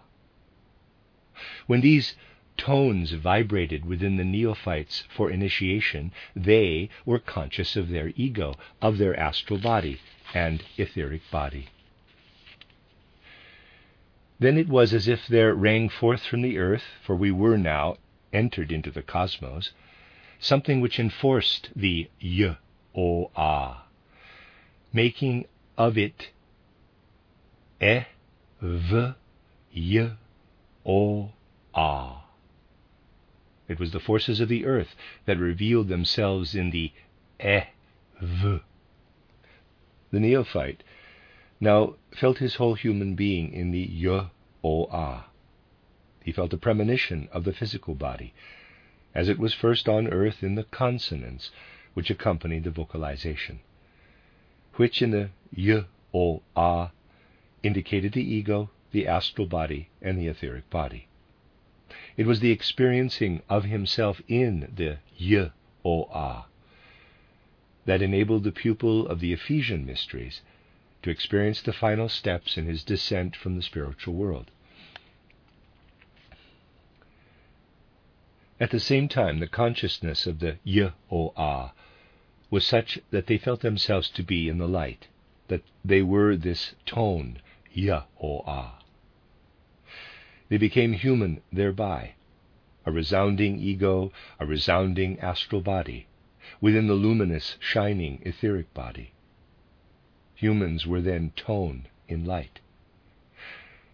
When 1.67 1.81
these 1.81 2.15
tones 2.57 3.13
vibrated 3.13 3.85
within 3.85 4.17
the 4.17 4.25
neophytes 4.25 5.05
for 5.09 5.31
initiation, 5.31 6.13
they 6.35 6.89
were 7.05 7.19
conscious 7.19 7.77
of 7.77 7.89
their 7.89 8.13
ego, 8.17 8.55
of 8.81 8.99
their 8.99 9.19
astral 9.19 9.59
body 9.59 10.01
and 10.35 10.65
etheric 10.77 11.23
body. 11.31 11.69
Then 14.39 14.59
it 14.59 14.69
was 14.69 14.93
as 14.93 15.09
if 15.09 15.27
there 15.27 15.55
rang 15.55 15.89
forth 15.89 16.27
from 16.27 16.43
the 16.43 16.59
earth, 16.59 16.85
for 17.03 17.17
we 17.17 17.31
were 17.31 17.57
now 17.57 17.97
entered 18.33 18.71
into 18.71 18.91
the 18.91 19.03
cosmos, 19.03 19.73
something 20.39 20.81
which 20.81 20.99
enforced 20.99 21.71
the 21.75 22.11
y, 22.23 22.57
o, 22.95 23.31
a, 23.35 23.77
making 24.93 25.47
of 25.79 25.97
it 25.97 26.31
e, 27.81 28.01
v, 28.61 29.15
y, 29.75 30.11
o, 30.85 31.33
a. 31.75 32.26
It 33.69 33.81
was 33.81 33.91
the 33.91 33.99
forces 33.99 34.39
of 34.39 34.49
the 34.49 34.65
earth 34.65 34.95
that 35.25 35.39
revealed 35.39 35.89
themselves 35.89 36.55
in 36.55 36.71
the 36.71 36.93
e, 37.45 37.61
v. 38.23 38.61
The 40.13 40.21
neophyte 40.21 40.85
now 41.59 41.97
felt 42.13 42.39
his 42.39 42.55
whole 42.55 42.75
human 42.75 43.17
being 43.17 43.53
in 43.53 43.73
the 43.73 43.89
y, 44.07 44.31
o, 44.63 44.85
a. 44.85 45.25
He 46.23 46.31
felt 46.31 46.53
a 46.53 46.57
premonition 46.57 47.29
of 47.33 47.43
the 47.43 47.53
physical 47.53 47.97
body, 47.97 48.35
as 49.15 49.29
it 49.29 49.39
was 49.39 49.53
first 49.53 49.89
on 49.89 50.07
earth 50.07 50.45
in 50.45 50.55
the 50.55 50.65
consonants 50.65 51.51
which 51.95 52.09
accompanied 52.09 52.63
the 52.63 52.71
vocalization, 52.71 53.59
which 54.75 55.03
in 55.03 55.11
the 55.11 55.31
y, 55.57 55.85
o, 56.15 56.41
a 56.55 56.91
indicated 57.65 58.13
the 58.13 58.23
ego, 58.23 58.71
the 58.93 59.09
astral 59.09 59.49
body, 59.49 59.89
and 60.01 60.17
the 60.19 60.29
etheric 60.29 60.71
body. 60.71 61.09
It 62.17 62.27
was 62.27 62.41
the 62.41 62.51
experiencing 62.51 63.43
of 63.49 63.65
himself 63.65 64.23
in 64.27 64.73
the 64.75 64.99
y, 65.21 65.51
o, 65.85 66.05
a 66.05 66.47
that 67.85 68.01
enabled 68.01 68.45
the 68.45 68.53
pupil 68.53 69.07
of 69.07 69.21
the 69.21 69.33
Ephesian 69.35 69.85
mysteries 69.85 70.41
to 71.03 71.11
experience 71.11 71.61
the 71.61 71.75
final 71.75 72.09
steps 72.09 72.57
in 72.57 72.65
his 72.65 72.83
descent 72.83 73.37
from 73.37 73.55
the 73.55 73.63
spiritual 73.63 74.15
world. 74.15 74.51
At 78.59 78.71
the 78.71 78.81
same 78.81 79.09
time, 79.09 79.39
the 79.39 79.47
consciousness 79.47 80.27
of 80.27 80.39
the 80.39 80.57
y 80.65 80.93
o 81.11 81.35
a 81.37 81.73
was 82.49 82.67
such 82.67 82.99
that 83.11 83.27
they 83.27 83.37
felt 83.37 83.61
themselves 83.61 84.09
to 84.11 84.23
be 84.23 84.49
in 84.49 84.57
the 84.57 84.67
light, 84.67 85.09
that 85.49 85.63
they 85.85 86.01
were 86.01 86.35
this 86.35 86.75
tone, 86.87 87.41
y 87.77 88.03
o 88.23 88.41
a. 88.47 88.86
They 90.49 90.59
became 90.59 90.93
human 90.93 91.41
thereby, 91.53 92.13
a 92.85 92.93
resounding 92.93 93.59
ego, 93.59 94.13
a 94.39 94.47
resounding 94.47 95.19
astral 95.19 95.61
body, 95.61 96.07
within 96.61 96.87
the 96.87 96.95
luminous, 96.95 97.57
shining 97.59 98.23
etheric 98.25 98.73
body. 98.73 99.11
Humans 100.37 100.87
were 100.87 101.01
then 101.01 101.33
tone 101.35 101.87
in 102.07 102.25
light. 102.25 102.61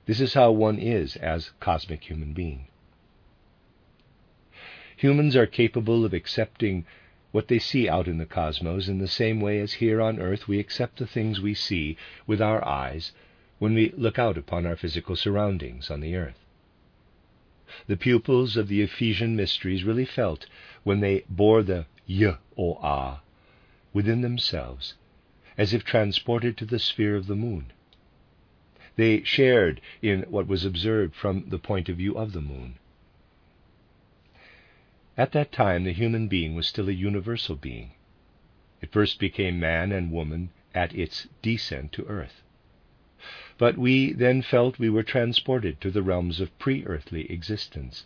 This 0.05 0.21
is 0.21 0.35
how 0.35 0.51
one 0.51 0.79
is 0.79 1.17
as 1.17 1.53
cosmic 1.59 2.05
human 2.05 2.35
being. 2.35 2.67
Humans 4.97 5.35
are 5.37 5.47
capable 5.47 6.05
of 6.05 6.13
accepting 6.13 6.85
what 7.31 7.49
they 7.49 7.59
see 7.59 7.89
out 7.89 8.07
in 8.07 8.19
the 8.19 8.27
cosmos 8.27 8.89
in 8.89 8.99
the 8.99 9.09
same 9.09 9.41
way 9.41 9.59
as 9.59 9.75
here 9.75 10.03
on 10.03 10.21
earth 10.21 10.47
we 10.47 10.59
accept 10.59 10.99
the 10.99 11.07
things 11.07 11.41
we 11.41 11.55
see 11.55 11.97
with 12.27 12.43
our 12.43 12.63
eyes 12.63 13.13
when 13.59 13.73
we 13.73 13.91
look 13.97 14.19
out 14.19 14.37
upon 14.37 14.67
our 14.67 14.77
physical 14.77 15.17
surroundings 15.17 15.91
on 15.91 16.01
the 16.01 16.15
earth. 16.15 16.42
The 17.87 17.97
pupils 17.97 18.59
of 18.59 18.69
the 18.69 18.83
Ephesian 18.83 19.35
mysteries 19.35 19.83
really 19.83 20.05
felt 20.05 20.45
when 20.83 21.00
they 21.00 21.25
bore 21.31 21.62
the 21.62 21.87
y 22.07 22.37
or 22.55 22.79
a 22.83 23.21
within 23.95 24.21
themselves 24.21 24.93
as 25.57 25.73
if 25.73 25.83
transported 25.83 26.59
to 26.59 26.67
the 26.67 26.79
sphere 26.79 27.17
of 27.17 27.26
the 27.29 27.35
moon. 27.35 27.73
They 28.97 29.23
shared 29.23 29.81
in 30.02 30.25
what 30.25 30.47
was 30.47 30.67
observed 30.67 31.14
from 31.14 31.49
the 31.49 31.59
point 31.59 31.88
of 31.88 31.97
view 31.97 32.14
of 32.14 32.33
the 32.35 32.43
moon. 32.43 32.75
At 35.17 35.33
that 35.33 35.50
time, 35.50 35.85
the 35.85 35.93
human 35.95 36.29
being 36.29 36.55
was 36.55 36.67
still 36.67 36.91
a 36.91 36.93
universal 36.93 37.57
being. 37.57 37.93
It 38.83 38.93
first 38.93 39.19
became 39.19 39.59
man 39.59 39.93
and 39.93 40.12
woman 40.12 40.50
at 40.75 40.95
its 40.95 41.26
descent 41.41 41.93
to 41.93 42.05
earth. 42.05 42.43
But 43.62 43.78
we 43.78 44.12
then 44.12 44.42
felt 44.42 44.81
we 44.81 44.90
were 44.90 45.04
transported 45.04 45.81
to 45.83 45.90
the 45.92 46.02
realms 46.02 46.40
of 46.40 46.59
pre 46.59 46.85
earthly 46.85 47.31
existence, 47.31 48.04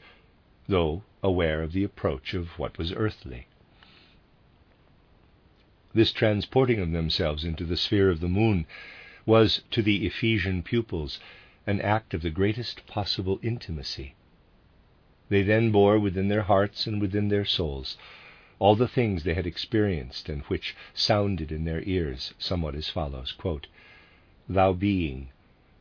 though 0.68 1.02
aware 1.22 1.62
of 1.62 1.72
the 1.72 1.82
approach 1.82 2.34
of 2.34 2.48
what 2.58 2.76
was 2.76 2.92
earthly. 2.92 3.46
This 5.94 6.12
transporting 6.12 6.78
of 6.78 6.92
themselves 6.92 7.42
into 7.42 7.64
the 7.64 7.78
sphere 7.78 8.10
of 8.10 8.20
the 8.20 8.28
moon 8.28 8.66
was 9.24 9.62
to 9.70 9.80
the 9.80 10.04
Ephesian 10.04 10.62
pupils 10.62 11.20
an 11.66 11.80
act 11.80 12.12
of 12.12 12.20
the 12.20 12.28
greatest 12.28 12.86
possible 12.86 13.40
intimacy. 13.42 14.14
They 15.30 15.42
then 15.42 15.70
bore 15.72 15.98
within 15.98 16.28
their 16.28 16.42
hearts 16.42 16.86
and 16.86 17.00
within 17.00 17.28
their 17.28 17.46
souls 17.46 17.96
all 18.58 18.76
the 18.76 18.86
things 18.86 19.24
they 19.24 19.32
had 19.32 19.46
experienced 19.46 20.28
and 20.28 20.42
which 20.42 20.76
sounded 20.92 21.50
in 21.50 21.64
their 21.64 21.82
ears 21.84 22.34
somewhat 22.38 22.74
as 22.74 22.90
follows 22.90 23.32
quote, 23.32 23.68
Thou 24.50 24.74
being, 24.74 25.30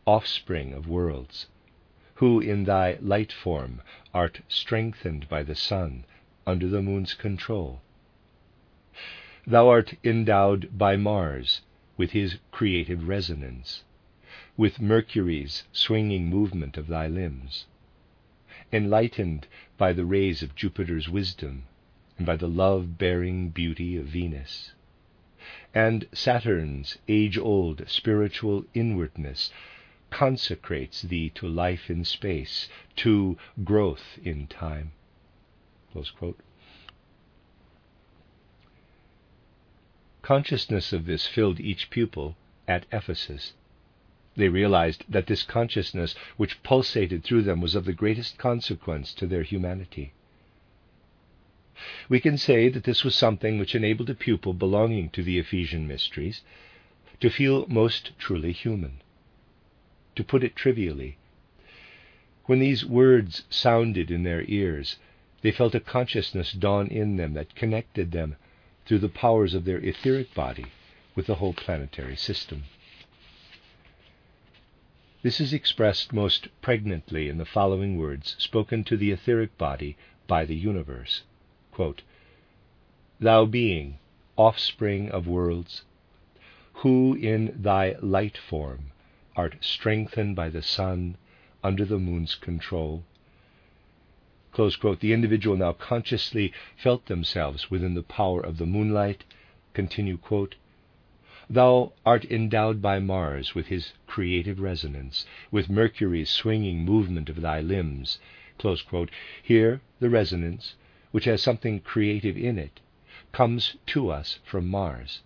offspring 0.06 0.74
of 0.74 0.88
worlds, 0.88 1.48
who 2.16 2.40
in 2.40 2.64
thy 2.64 2.98
light 3.02 3.32
form 3.32 3.82
art 4.14 4.42
strengthened 4.48 5.28
by 5.28 5.44
the 5.44 5.56
sun 5.56 6.06
under 6.46 6.68
the 6.68 6.82
moon's 6.82 7.14
control. 7.14 7.82
Thou 9.48 9.68
art 9.68 9.96
endowed 10.04 10.78
by 10.78 10.96
Mars 10.96 11.62
with 11.98 12.12
his 12.12 12.38
creative 12.52 13.08
resonance, 13.08 13.84
with 14.58 14.82
Mercury's 14.82 15.64
swinging 15.72 16.30
movement 16.30 16.78
of 16.78 16.88
thy 16.88 17.08
limbs 17.08 17.66
enlightened 18.72 19.48
by 19.78 19.94
the 19.94 20.06
rays 20.06 20.42
of 20.42 20.56
Jupiter's 20.56 21.08
wisdom 21.08 21.64
and 22.18 22.26
by 22.26 22.36
the 22.36 22.48
love 22.48 22.98
bearing 22.98 23.50
beauty 23.50 23.96
of 23.96 24.08
Venus. 24.08 24.72
And 25.74 26.08
Saturn's 26.14 26.98
age 27.08 27.38
old 27.38 27.88
spiritual 27.88 28.66
inwardness 28.74 29.52
consecrates 30.12 31.02
thee 31.02 31.30
to 31.32 31.48
life 31.48 31.90
in 31.90 32.06
space, 32.06 32.70
to 32.96 33.38
growth 33.64 34.18
in 34.24 34.48
time. 34.48 34.92
Consciousness 40.22 40.92
of 40.92 41.06
this 41.06 41.28
filled 41.28 41.60
each 41.60 41.90
pupil 41.90 42.36
at 42.68 42.86
Ephesus. 42.92 43.54
They 44.36 44.50
realized 44.50 45.06
that 45.08 45.28
this 45.28 45.44
consciousness 45.44 46.16
which 46.36 46.62
pulsated 46.64 47.24
through 47.24 47.44
them 47.44 47.62
was 47.62 47.76
of 47.76 47.86
the 47.86 47.94
greatest 47.94 48.38
consequence 48.38 49.14
to 49.14 49.28
their 49.28 49.44
humanity. 49.44 50.14
We 52.10 52.20
can 52.20 52.38
say 52.38 52.70
that 52.70 52.84
this 52.84 53.04
was 53.04 53.16
something 53.16 53.60
which 53.60 53.76
enabled 53.76 54.10
a 54.10 54.16
pupil 54.16 54.54
belonging 54.54 55.10
to 55.12 55.24
the 55.24 55.40
Ephesian 55.40 55.88
mysteries 55.88 56.42
to 57.20 57.30
feel 57.30 57.66
most 57.68 58.12
truly 58.18 58.52
human. 58.52 59.02
To 60.16 60.24
put 60.24 60.44
it 60.44 60.56
trivially, 60.56 61.18
when 62.46 62.60
these 62.60 62.86
words 62.86 63.44
sounded 63.50 64.10
in 64.10 64.24
their 64.24 64.44
ears, 64.48 64.98
they 65.42 65.52
felt 65.52 65.76
a 65.76 65.80
consciousness 65.80 66.54
dawn 66.54 66.88
in 66.88 67.18
them 67.18 67.34
that 67.34 67.56
connected 67.56 68.12
them 68.12 68.36
through 68.86 69.00
the 69.00 69.10
powers 69.10 69.54
of 69.54 69.66
their 69.66 69.80
etheric 69.80 70.34
body 70.34 70.68
with 71.16 71.28
the 71.28 71.36
whole 71.36 71.54
planetary 71.54 72.16
system. 72.16 72.64
This 75.22 75.42
is 75.42 75.54
expressed 75.54 76.14
most 76.14 76.48
pregnantly 76.62 77.28
in 77.28 77.38
the 77.38 77.46
following 77.46 77.98
words 77.98 78.36
spoken 78.38 78.84
to 78.86 78.96
the 78.96 79.12
etheric 79.12 79.58
body 79.58 79.98
by 80.28 80.46
the 80.46 80.56
universe 80.56 81.24
Quote, 81.72 82.04
Thou 83.20 83.46
being, 83.46 83.98
offspring 84.38 85.10
of 85.12 85.28
worlds, 85.28 85.84
who 86.76 87.16
in 87.16 87.54
thy 87.62 87.96
light 88.02 88.38
form 88.38 88.92
art 89.36 89.58
strengthened 89.62 90.36
by 90.36 90.50
the 90.50 90.62
sun 90.62 91.18
under 91.64 91.84
the 91.86 92.00
moon's 92.00 92.36
control. 92.36 93.04
Close 94.52 94.76
quote. 94.76 95.02
The 95.02 95.12
individual 95.12 95.58
now 95.58 95.74
consciously 95.74 96.54
felt 96.78 97.08
themselves 97.08 97.70
within 97.70 97.94
the 97.94 98.04
power 98.04 98.40
of 98.40 98.58
the 98.58 98.66
moonlight. 98.66 99.26
Continue 99.74 100.18
quote. 100.18 100.56
Thou 101.50 101.92
art 102.06 102.24
endowed 102.26 102.82
by 102.82 103.00
Mars 103.00 103.54
with 103.54 103.68
his 103.68 103.94
creative 104.08 104.60
resonance, 104.60 105.26
with 105.52 105.70
Mercury's 105.70 106.30
swinging 106.30 106.86
movement 106.86 107.30
of 107.30 107.42
thy 107.42 107.60
limbs. 107.60 108.20
Here, 109.44 109.82
the 110.00 110.10
resonance, 110.10 110.76
which 111.12 111.26
has 111.26 111.42
something 111.44 111.82
creative 111.82 112.38
in 112.38 112.58
it, 112.58 112.80
comes 113.34 113.76
to 113.88 114.10
us 114.10 114.40
from 114.46 114.68
Mars. 114.70 115.22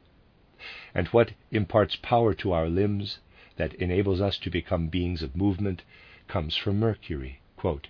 And 0.95 1.07
what 1.09 1.33
imparts 1.51 1.95
power 1.95 2.33
to 2.33 2.51
our 2.51 2.67
limbs, 2.67 3.19
that 3.59 3.75
enables 3.75 4.21
us 4.21 4.37
to 4.39 4.49
become 4.49 4.87
beings 4.87 5.21
of 5.21 5.35
movement, 5.35 5.83
comes 6.27 6.55
from 6.55 6.79
Mercury. 6.79 7.41
Quote, 7.57 7.89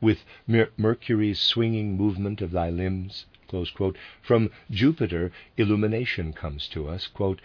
with 0.00 0.24
Mer- 0.46 0.70
Mercury's 0.76 1.40
swinging 1.40 1.96
movement 1.96 2.40
of 2.40 2.52
thy 2.52 2.70
limbs, 2.70 3.26
Quote, 3.48 3.98
From 4.22 4.50
Jupiter, 4.70 5.30
illumination 5.58 6.32
comes 6.32 6.66
to 6.68 6.88
us, 6.88 7.06
quote, 7.06 7.42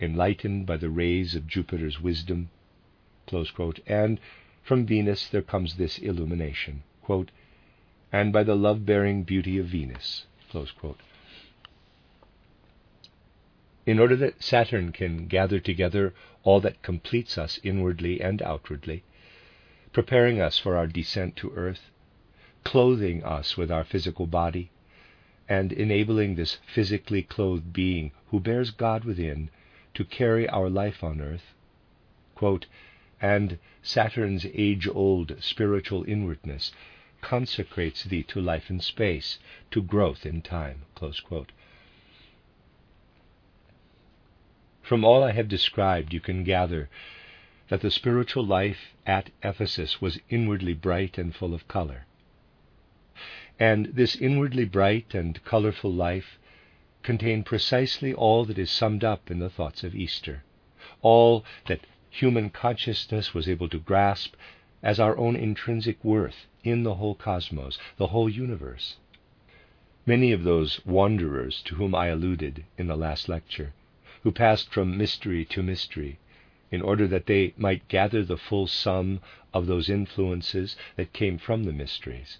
enlightened 0.00 0.64
by 0.64 0.78
the 0.78 0.88
rays 0.88 1.34
of 1.34 1.46
Jupiter's 1.46 2.00
wisdom. 2.00 2.48
Quote, 3.26 3.80
and 3.86 4.18
from 4.62 4.86
Venus 4.86 5.28
there 5.28 5.42
comes 5.42 5.74
this 5.74 5.98
illumination, 5.98 6.84
and 8.10 8.32
by 8.32 8.44
the 8.44 8.54
love 8.54 8.86
bearing 8.86 9.24
beauty 9.24 9.58
of 9.58 9.66
Venus. 9.66 10.24
In 13.86 14.00
order 14.00 14.16
that 14.16 14.42
Saturn 14.42 14.90
can 14.90 15.28
gather 15.28 15.60
together 15.60 16.12
all 16.42 16.58
that 16.58 16.82
completes 16.82 17.38
us 17.38 17.60
inwardly 17.62 18.20
and 18.20 18.42
outwardly, 18.42 19.04
preparing 19.92 20.40
us 20.40 20.58
for 20.58 20.76
our 20.76 20.88
descent 20.88 21.36
to 21.36 21.52
earth, 21.54 21.92
clothing 22.64 23.22
us 23.22 23.56
with 23.56 23.70
our 23.70 23.84
physical 23.84 24.26
body, 24.26 24.70
and 25.48 25.72
enabling 25.72 26.34
this 26.34 26.58
physically 26.66 27.22
clothed 27.22 27.72
being 27.72 28.10
who 28.30 28.40
bears 28.40 28.72
God 28.72 29.04
within 29.04 29.50
to 29.94 30.04
carry 30.04 30.48
our 30.48 30.68
life 30.68 31.04
on 31.04 31.20
earth. 31.20 31.54
Quote, 32.34 32.66
and 33.22 33.56
Saturn's 33.82 34.44
age 34.52 34.88
old 34.88 35.40
spiritual 35.40 36.02
inwardness 36.08 36.72
consecrates 37.20 38.02
thee 38.02 38.24
to 38.24 38.40
life 38.40 38.68
in 38.68 38.80
space, 38.80 39.38
to 39.70 39.80
growth 39.80 40.26
in 40.26 40.42
time. 40.42 40.82
From 44.86 45.04
all 45.04 45.24
I 45.24 45.32
have 45.32 45.48
described, 45.48 46.14
you 46.14 46.20
can 46.20 46.44
gather 46.44 46.88
that 47.70 47.80
the 47.80 47.90
spiritual 47.90 48.46
life 48.46 48.94
at 49.04 49.30
Ephesus 49.42 50.00
was 50.00 50.20
inwardly 50.30 50.74
bright 50.74 51.18
and 51.18 51.34
full 51.34 51.54
of 51.54 51.66
color. 51.66 52.06
And 53.58 53.86
this 53.86 54.14
inwardly 54.14 54.64
bright 54.64 55.12
and 55.12 55.44
colorful 55.44 55.92
life 55.92 56.38
contained 57.02 57.46
precisely 57.46 58.14
all 58.14 58.44
that 58.44 58.60
is 58.60 58.70
summed 58.70 59.02
up 59.02 59.28
in 59.28 59.40
the 59.40 59.50
thoughts 59.50 59.82
of 59.82 59.92
Easter, 59.92 60.44
all 61.02 61.44
that 61.66 61.80
human 62.08 62.48
consciousness 62.50 63.34
was 63.34 63.48
able 63.48 63.68
to 63.70 63.80
grasp 63.80 64.36
as 64.84 65.00
our 65.00 65.18
own 65.18 65.34
intrinsic 65.34 65.96
worth 66.04 66.46
in 66.62 66.84
the 66.84 66.94
whole 66.94 67.16
cosmos, 67.16 67.76
the 67.96 68.06
whole 68.06 68.28
universe. 68.28 68.98
Many 70.06 70.30
of 70.30 70.44
those 70.44 70.80
wanderers 70.86 71.60
to 71.62 71.74
whom 71.74 71.92
I 71.92 72.06
alluded 72.06 72.62
in 72.78 72.86
the 72.86 72.96
last 72.96 73.28
lecture, 73.28 73.72
who 74.26 74.32
passed 74.32 74.72
from 74.72 74.98
mystery 74.98 75.44
to 75.44 75.62
mystery, 75.62 76.18
in 76.72 76.82
order 76.82 77.06
that 77.06 77.26
they 77.26 77.54
might 77.56 77.86
gather 77.86 78.24
the 78.24 78.36
full 78.36 78.66
sum 78.66 79.20
of 79.54 79.68
those 79.68 79.88
influences 79.88 80.74
that 80.96 81.12
came 81.12 81.38
from 81.38 81.62
the 81.62 81.72
mysteries, 81.72 82.38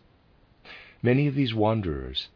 Many 1.01 1.29
of 1.29 1.37
these 1.37 1.55
wanderers 1.55 2.27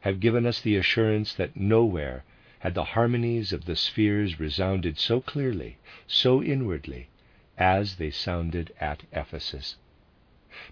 have 0.00 0.20
given 0.20 0.44
us 0.44 0.60
the 0.60 0.76
assurance 0.76 1.32
that 1.32 1.56
nowhere 1.56 2.22
had 2.58 2.74
the 2.74 2.84
harmonies 2.92 3.50
of 3.50 3.64
the 3.64 3.76
spheres 3.76 4.38
resounded 4.38 4.98
so 4.98 5.22
clearly, 5.22 5.78
so 6.06 6.42
inwardly, 6.42 7.08
as 7.56 7.96
they 7.96 8.10
sounded 8.10 8.74
at 8.78 9.04
Ephesus, 9.10 9.76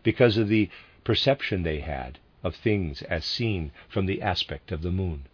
because 0.03 0.37
of 0.37 0.49
the 0.49 0.69
perception 1.05 1.63
they 1.63 1.81
had 1.81 2.19
of 2.43 2.55
things 2.55 3.01
as 3.01 3.25
seen 3.25 3.73
from 3.89 4.05
the 4.05 4.21
aspect 4.21 4.71
of 4.73 4.83
the 4.83 4.93
moon. 4.93 5.25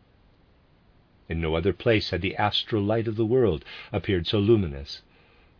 In 1.29 1.41
no 1.41 1.57
other 1.57 1.73
place 1.73 2.11
had 2.11 2.21
the 2.21 2.37
astral 2.37 2.85
light 2.85 3.09
of 3.09 3.17
the 3.17 3.27
world 3.27 3.65
appeared 3.93 4.29
so 4.29 4.39
luminous 4.39 5.03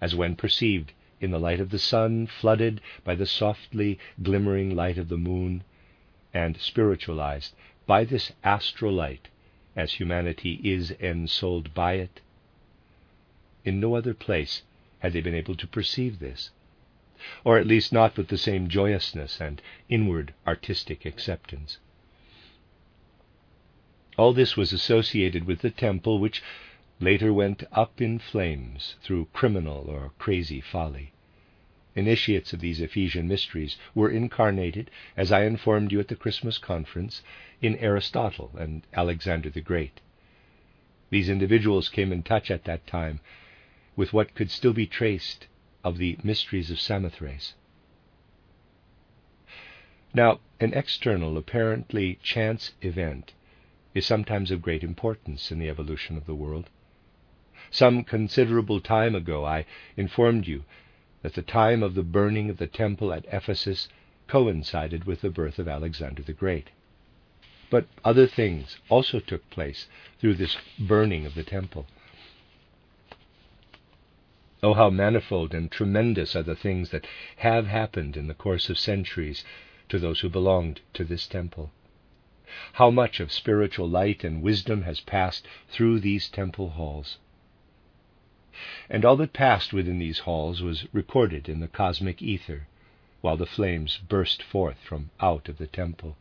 as 0.01 0.15
when 0.15 0.37
perceived 0.37 0.93
in 1.21 1.33
the 1.33 1.41
light 1.41 1.59
of 1.59 1.71
the 1.71 1.79
sun, 1.81 2.29
flooded 2.29 2.81
by 3.03 3.17
the 3.17 3.27
softly 3.27 3.99
glimmering 4.23 4.77
light 4.77 4.97
of 4.97 5.09
the 5.09 5.17
moon, 5.19 5.65
and 6.33 6.57
spiritualized 6.59 7.53
by 7.85 8.05
this 8.05 8.31
astral 8.45 8.93
light 8.93 9.27
as 9.75 9.95
humanity 9.95 10.61
is 10.63 10.93
ensouled 11.01 11.75
by 11.75 11.95
it. 11.95 12.21
In 13.65 13.81
no 13.81 13.97
other 13.97 14.15
place 14.15 14.63
had 15.01 15.15
they 15.15 15.21
been 15.21 15.35
able 15.35 15.57
to 15.57 15.67
perceive 15.67 16.21
this, 16.21 16.51
or 17.43 17.59
at 17.59 17.67
least 17.67 17.93
not 17.93 18.17
with 18.17 18.29
the 18.29 18.39
same 18.39 18.69
joyousness 18.69 19.41
and 19.41 19.61
inward 19.89 20.33
artistic 20.47 21.05
acceptance. 21.05 21.79
All 24.19 24.33
this 24.33 24.57
was 24.57 24.73
associated 24.73 25.45
with 25.45 25.61
the 25.61 25.69
temple, 25.71 26.19
which 26.19 26.43
later 27.01 27.35
went 27.35 27.65
up 27.71 28.01
in 28.01 28.19
flames 28.19 28.97
through 29.03 29.29
criminal 29.35 29.91
or 29.91 30.13
crazy 30.19 30.63
folly 30.63 31.13
initiates 31.95 32.55
of 32.55 32.61
these 32.61 32.81
Ephesian 32.81 33.29
mysteries, 33.29 33.77
were 33.95 34.09
incarnated, 34.11 34.91
as 35.19 35.31
I 35.33 35.45
informed 35.45 35.93
you 35.93 36.01
at 36.01 36.09
the 36.09 36.17
Christmas 36.17 36.57
conference, 36.57 37.23
in 37.61 37.77
Aristotle 37.77 38.53
and 38.59 38.87
Alexander 38.95 39.51
the 39.51 39.61
Great. 39.61 40.01
These 41.11 41.29
individuals 41.29 41.91
came 41.91 42.11
in 42.11 42.23
touch 42.23 42.51
at 42.51 42.65
that 42.65 42.87
time 42.87 43.21
with 43.97 44.15
what 44.15 44.35
could 44.35 44.51
still 44.51 44.73
be 44.73 44.87
traced 44.87 45.47
of 45.85 45.99
the 45.99 46.17
mysteries 46.23 46.71
of 46.71 46.81
Samothrace. 46.81 47.53
Now, 50.15 50.41
an 50.59 50.73
external, 50.73 51.37
apparently 51.37 52.19
chance 52.23 52.73
event 52.81 53.35
is 53.97 54.05
sometimes 54.05 54.51
of 54.51 54.61
great 54.61 54.85
importance 54.85 55.51
in 55.51 55.59
the 55.59 55.71
evolution 55.71 56.19
of 56.19 56.27
the 56.27 56.35
world. 56.35 56.69
Some 57.71 58.05
considerable 58.05 58.79
time 58.79 59.15
ago, 59.15 59.47
I 59.47 59.65
informed 59.97 60.47
you 60.47 60.65
that 61.23 61.33
the 61.33 61.41
time 61.41 61.83
of 61.83 61.95
the 61.95 62.03
burning 62.03 62.51
of 62.51 62.59
the 62.59 62.67
temple 62.67 63.11
at 63.11 63.25
Ephesus 63.33 63.89
coincided 64.29 65.05
with 65.05 65.23
the 65.23 65.31
birth 65.31 65.59
of 65.59 65.67
Alexander 65.67 66.23
the 66.23 66.35
Great. 66.35 66.69
But 67.71 67.87
other 68.05 68.27
things 68.27 68.77
also 68.91 69.19
took 69.19 69.49
place 69.49 69.87
through 70.21 70.35
this 70.35 70.59
burning 70.79 71.25
of 71.25 71.35
the 71.35 71.43
temple. 71.43 71.87
Oh, 74.63 74.75
how 74.75 74.91
manifold 74.91 75.55
and 75.55 75.71
tremendous 75.71 76.37
are 76.37 76.43
the 76.43 76.55
things 76.55 76.91
that 76.91 77.07
have 77.39 77.67
happened 77.67 78.15
in 78.15 78.27
the 78.27 78.35
course 78.35 78.69
of 78.69 78.79
centuries 78.79 79.43
to 79.89 79.99
those 79.99 80.21
who 80.21 80.29
belonged 80.29 80.83
to 80.93 81.03
this 81.03 81.27
temple. 81.27 81.71
How 82.75 82.93
much 82.93 83.19
of 83.19 83.33
spiritual 83.33 83.89
light 83.89 84.23
and 84.23 84.41
wisdom 84.41 84.83
has 84.83 85.01
passed 85.01 85.49
through 85.69 85.99
these 85.99 86.29
temple 86.29 86.71
halls. 86.71 87.19
And 88.89 89.05
all 89.05 89.17
that 89.17 89.33
passed 89.33 89.73
within 89.73 89.99
these 89.99 90.21
halls 90.21 90.63
was 90.63 90.87
recorded 90.93 91.49
in 91.49 91.59
the 91.59 91.67
cosmic 91.67 92.23
ether, 92.23 92.69
while 93.21 93.37
the 93.37 93.47
flames 93.47 93.99
burst 93.99 94.45
forth 94.45 94.79
from 94.79 95.11
out 95.19 95.49
of 95.49 95.59
the 95.59 95.67
temple. 95.67 96.17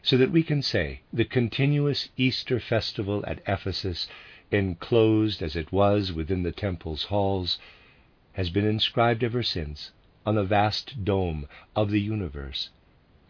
so 0.00 0.16
that 0.16 0.30
we 0.30 0.44
can 0.44 0.62
say 0.62 1.00
the 1.12 1.24
continuous 1.24 2.10
Easter 2.16 2.60
festival 2.60 3.24
at 3.26 3.42
Ephesus, 3.48 4.06
enclosed 4.52 5.42
as 5.42 5.56
it 5.56 5.72
was 5.72 6.12
within 6.12 6.44
the 6.44 6.52
temple's 6.52 7.02
halls, 7.06 7.58
has 8.34 8.48
been 8.48 8.64
inscribed 8.64 9.24
ever 9.24 9.42
since 9.42 9.90
on 10.24 10.36
the 10.36 10.44
vast 10.44 11.04
dome 11.04 11.48
of 11.74 11.90
the 11.90 12.00
universe, 12.00 12.70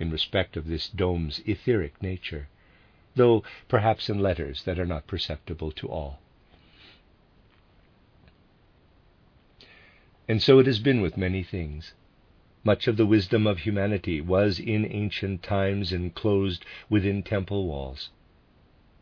in 0.00 0.10
respect 0.10 0.56
of 0.56 0.66
this 0.66 0.88
dome's 0.88 1.40
etheric 1.46 2.02
nature, 2.02 2.48
though 3.14 3.44
perhaps 3.68 4.08
in 4.08 4.18
letters 4.18 4.64
that 4.64 4.78
are 4.78 4.86
not 4.86 5.06
perceptible 5.06 5.70
to 5.70 5.86
all. 5.88 6.18
And 10.26 10.42
so 10.42 10.58
it 10.58 10.66
has 10.66 10.78
been 10.78 11.00
with 11.00 11.16
many 11.16 11.42
things. 11.42 11.92
Much 12.64 12.86
of 12.86 12.96
the 12.96 13.06
wisdom 13.06 13.46
of 13.46 13.60
humanity 13.60 14.20
was 14.20 14.58
in 14.58 14.86
ancient 14.86 15.42
times 15.42 15.92
enclosed 15.92 16.64
within 16.88 17.22
temple 17.22 17.66
walls. 17.66 18.10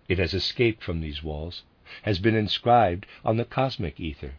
It 0.09 0.19
has 0.19 0.33
escaped 0.33 0.83
from 0.83 1.01
these 1.01 1.23
walls, 1.23 1.65
has 2.03 2.19
been 2.19 2.35
inscribed 2.35 3.07
on 3.25 3.37
the 3.37 3.45
cosmic 3.45 4.01
ether, 4.01 4.35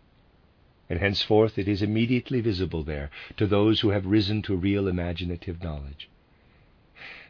and 0.90 1.00
henceforth 1.00 1.58
it 1.60 1.68
is 1.68 1.82
immediately 1.82 2.42
visible 2.42 2.84
there 2.84 3.12
to 3.38 3.46
those 3.46 3.82
who 3.82 3.90
have 3.90 4.06
risen 4.06 4.42
to 4.42 4.56
real 4.56 4.88
imaginative 4.88 5.64
knowledge. 5.64 6.10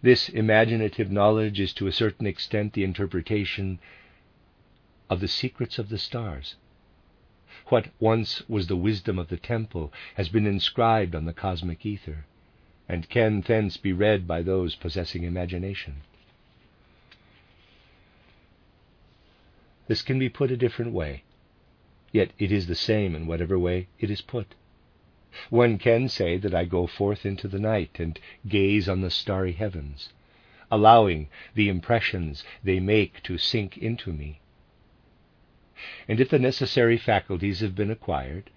This 0.01 0.29
imaginative 0.29 1.11
knowledge 1.11 1.59
is 1.59 1.73
to 1.73 1.87
a 1.87 1.91
certain 1.91 2.25
extent 2.25 2.73
the 2.73 2.83
interpretation 2.83 3.79
of 5.09 5.19
the 5.19 5.27
secrets 5.27 5.77
of 5.77 5.89
the 5.89 5.97
stars 5.97 6.55
what 7.69 7.87
once 7.99 8.47
was 8.49 8.67
the 8.67 8.75
wisdom 8.75 9.19
of 9.19 9.27
the 9.29 9.37
temple 9.37 9.93
has 10.15 10.29
been 10.29 10.45
inscribed 10.45 11.15
on 11.15 11.25
the 11.25 11.33
cosmic 11.33 11.85
ether, 11.85 12.25
and 12.87 13.09
can 13.09 13.41
thence 13.41 13.77
be 13.77 13.93
read 13.93 14.27
by 14.27 14.41
those 14.41 14.75
possessing 14.75 15.23
imagination. 15.23 16.01
This 19.87 20.01
can 20.01 20.19
be 20.19 20.29
put 20.29 20.51
a 20.51 20.57
different 20.57 20.93
way, 20.93 21.23
yet 22.11 22.31
it 22.39 22.51
is 22.51 22.67
the 22.67 22.75
same 22.75 23.15
in 23.15 23.27
whatever 23.27 23.57
way 23.57 23.87
it 23.99 24.09
is 24.09 24.21
put. 24.21 24.55
One 25.51 25.77
can 25.77 26.09
say 26.09 26.37
that 26.37 26.55
I 26.55 26.65
go 26.65 26.87
forth 26.87 27.23
into 27.23 27.47
the 27.47 27.59
night 27.59 27.99
and 27.99 28.19
gaze 28.47 28.89
on 28.89 29.01
the 29.01 29.11
starry 29.11 29.51
heavens, 29.51 30.11
allowing 30.71 31.27
the 31.53 31.69
impressions 31.69 32.43
they 32.63 32.79
make 32.79 33.21
to 33.21 33.37
sink 33.37 33.77
into 33.77 34.11
me 34.11 34.39
and 36.09 36.19
if 36.19 36.29
the 36.29 36.39
necessary 36.39 36.97
faculties 36.97 37.61
have 37.61 37.73
been 37.73 37.89
acquired, 37.91 38.49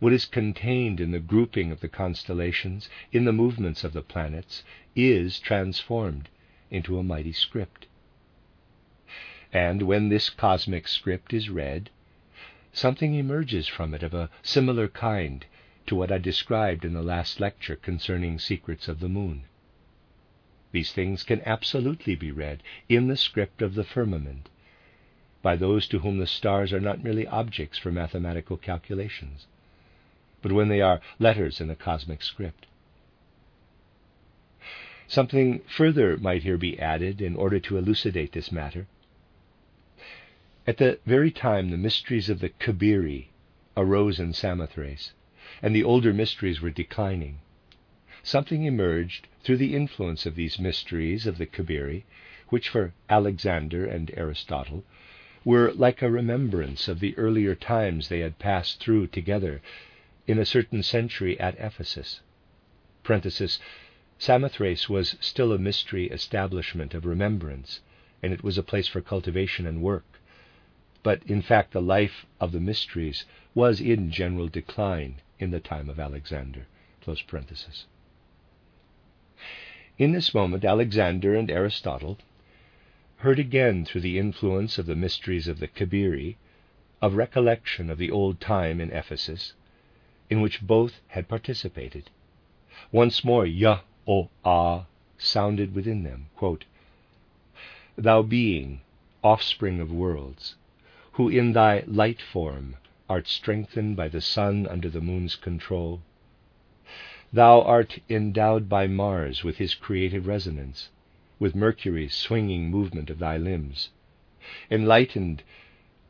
what 0.00 0.12
is 0.12 0.26
contained 0.26 1.00
in 1.00 1.12
the 1.12 1.18
grouping 1.18 1.72
of 1.72 1.80
the 1.80 1.88
constellations, 1.88 2.90
in 3.10 3.24
the 3.24 3.32
movements 3.32 3.84
of 3.84 3.92
the 3.92 4.02
planets, 4.02 4.64
is 4.94 5.38
transformed 5.38 6.28
into 6.70 6.98
a 6.98 7.02
mighty 7.02 7.32
script. 7.32 7.86
And 9.52 9.82
when 9.82 10.08
this 10.08 10.28
cosmic 10.28 10.88
script 10.88 11.32
is 11.32 11.48
read, 11.48 11.88
something 12.72 13.14
emerges 13.14 13.66
from 13.66 13.94
it 13.94 14.02
of 14.02 14.12
a 14.12 14.28
similar 14.42 14.88
kind 14.88 15.46
to 15.88 15.96
what 15.96 16.12
I 16.12 16.18
described 16.18 16.84
in 16.84 16.92
the 16.92 17.02
last 17.02 17.40
lecture 17.40 17.74
concerning 17.74 18.38
secrets 18.38 18.88
of 18.88 19.00
the 19.00 19.08
moon. 19.08 19.44
These 20.70 20.92
things 20.92 21.22
can 21.22 21.40
absolutely 21.46 22.14
be 22.14 22.30
read 22.30 22.62
in 22.90 23.08
the 23.08 23.16
script 23.16 23.62
of 23.62 23.74
the 23.74 23.84
firmament, 23.84 24.50
by 25.40 25.56
those 25.56 25.88
to 25.88 26.00
whom 26.00 26.18
the 26.18 26.26
stars 26.26 26.74
are 26.74 26.80
not 26.80 27.02
merely 27.02 27.26
objects 27.26 27.78
for 27.78 27.90
mathematical 27.90 28.58
calculations, 28.58 29.46
but 30.42 30.52
when 30.52 30.68
they 30.68 30.82
are 30.82 31.00
letters 31.18 31.58
in 31.58 31.70
a 31.70 31.76
cosmic 31.76 32.22
script. 32.22 32.66
Something 35.06 35.60
further 35.60 36.18
might 36.18 36.42
here 36.42 36.58
be 36.58 36.78
added 36.78 37.22
in 37.22 37.34
order 37.34 37.58
to 37.60 37.78
elucidate 37.78 38.32
this 38.32 38.52
matter. 38.52 38.86
At 40.66 40.76
the 40.76 40.98
very 41.06 41.30
time 41.30 41.70
the 41.70 41.78
mysteries 41.78 42.28
of 42.28 42.40
the 42.40 42.50
Kabiri 42.50 43.28
arose 43.74 44.20
in 44.20 44.34
Samothrace, 44.34 45.12
and 45.60 45.74
the 45.74 45.82
older 45.82 46.12
mysteries 46.12 46.60
were 46.60 46.70
declining, 46.70 47.40
something 48.22 48.64
emerged 48.64 49.26
through 49.42 49.56
the 49.56 49.74
influence 49.74 50.24
of 50.24 50.36
these 50.36 50.58
mysteries 50.58 51.26
of 51.26 51.36
the 51.36 51.46
Kabiri, 51.46 52.04
which 52.48 52.68
for 52.68 52.92
Alexander 53.10 53.84
and 53.84 54.10
Aristotle 54.16 54.84
were 55.44 55.72
like 55.72 56.00
a 56.00 56.10
remembrance 56.10 56.86
of 56.86 57.00
the 57.00 57.16
earlier 57.18 57.56
times 57.56 58.08
they 58.08 58.20
had 58.20 58.38
passed 58.38 58.78
through 58.78 59.08
together 59.08 59.60
in 60.28 60.38
a 60.38 60.44
certain 60.44 60.82
century 60.82 61.38
at 61.40 61.58
Ephesus. 61.58 62.20
Samothrace 64.18 64.88
was 64.88 65.16
still 65.20 65.52
a 65.52 65.58
mystery 65.58 66.06
establishment 66.06 66.94
of 66.94 67.04
remembrance, 67.04 67.80
and 68.22 68.32
it 68.32 68.44
was 68.44 68.58
a 68.58 68.62
place 68.62 68.86
for 68.86 69.00
cultivation 69.00 69.66
and 69.66 69.82
work. 69.82 70.20
But 71.02 71.22
in 71.24 71.42
fact, 71.42 71.72
the 71.72 71.82
life 71.82 72.26
of 72.40 72.52
the 72.52 72.60
mysteries 72.60 73.24
was 73.54 73.80
in 73.80 74.10
general 74.12 74.48
decline 74.48 75.16
in 75.38 75.50
the 75.50 75.60
time 75.60 75.88
of 75.88 76.00
Alexander. 76.00 76.66
In 79.98 80.12
this 80.12 80.34
moment, 80.34 80.64
Alexander 80.64 81.34
and 81.34 81.50
Aristotle 81.50 82.18
heard 83.18 83.38
again 83.38 83.84
through 83.84 84.02
the 84.02 84.18
influence 84.18 84.78
of 84.78 84.86
the 84.86 84.94
mysteries 84.94 85.48
of 85.48 85.58
the 85.58 85.68
Kabiri, 85.68 86.36
of 87.00 87.14
recollection 87.14 87.90
of 87.90 87.98
the 87.98 88.10
old 88.10 88.40
time 88.40 88.80
in 88.80 88.90
Ephesus, 88.90 89.54
in 90.30 90.40
which 90.40 90.60
both 90.60 91.00
had 91.08 91.28
participated. 91.28 92.10
Once 92.92 93.24
more, 93.24 93.46
Yah 93.46 93.80
o 94.06 94.28
Ah 94.44 94.86
sounded 95.16 95.74
within 95.74 96.04
them. 96.04 96.26
Quote, 96.36 96.64
Thou 97.96 98.22
being, 98.22 98.80
offspring 99.24 99.80
of 99.80 99.90
worlds, 99.90 100.54
who 101.12 101.28
in 101.28 101.52
thy 101.52 101.82
light 101.86 102.22
form 102.22 102.76
art 103.08 103.26
strengthened 103.26 103.96
by 103.96 104.08
the 104.08 104.20
sun 104.20 104.66
under 104.66 104.88
the 104.90 105.00
moon's 105.00 105.34
control, 105.34 106.00
thou 107.32 107.62
art 107.62 107.98
endowed 108.08 108.68
by 108.68 108.86
Mars 108.86 109.42
with 109.42 109.56
his 109.56 109.74
creative 109.74 110.26
resonance 110.26 110.90
with 111.38 111.54
Mercury's 111.54 112.14
swinging 112.14 112.70
movement 112.70 113.10
of 113.10 113.18
thy 113.18 113.36
limbs, 113.36 113.90
enlightened 114.70 115.42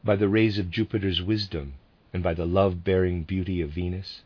by 0.02 0.16
the 0.16 0.28
rays 0.28 0.58
of 0.58 0.70
Jupiter's 0.70 1.22
wisdom 1.22 1.74
and 2.12 2.22
by 2.22 2.34
the 2.34 2.46
love 2.46 2.84
bearing 2.84 3.22
beauty 3.22 3.60
of 3.60 3.70
Venus, 3.70 4.22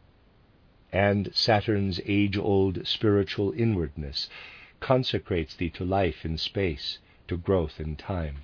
and 0.93 1.35
Saturn's 1.35 2.01
age 2.07 2.37
old 2.37 2.87
spiritual 2.87 3.53
inwardness 3.53 4.29
consecrates 4.81 5.55
thee 5.55 5.71
to 5.71 5.85
life 5.85 6.25
in 6.25 6.39
space, 6.39 6.99
to 7.29 7.37
growth 7.37 7.81
in 7.81 7.97
time. 7.97 8.37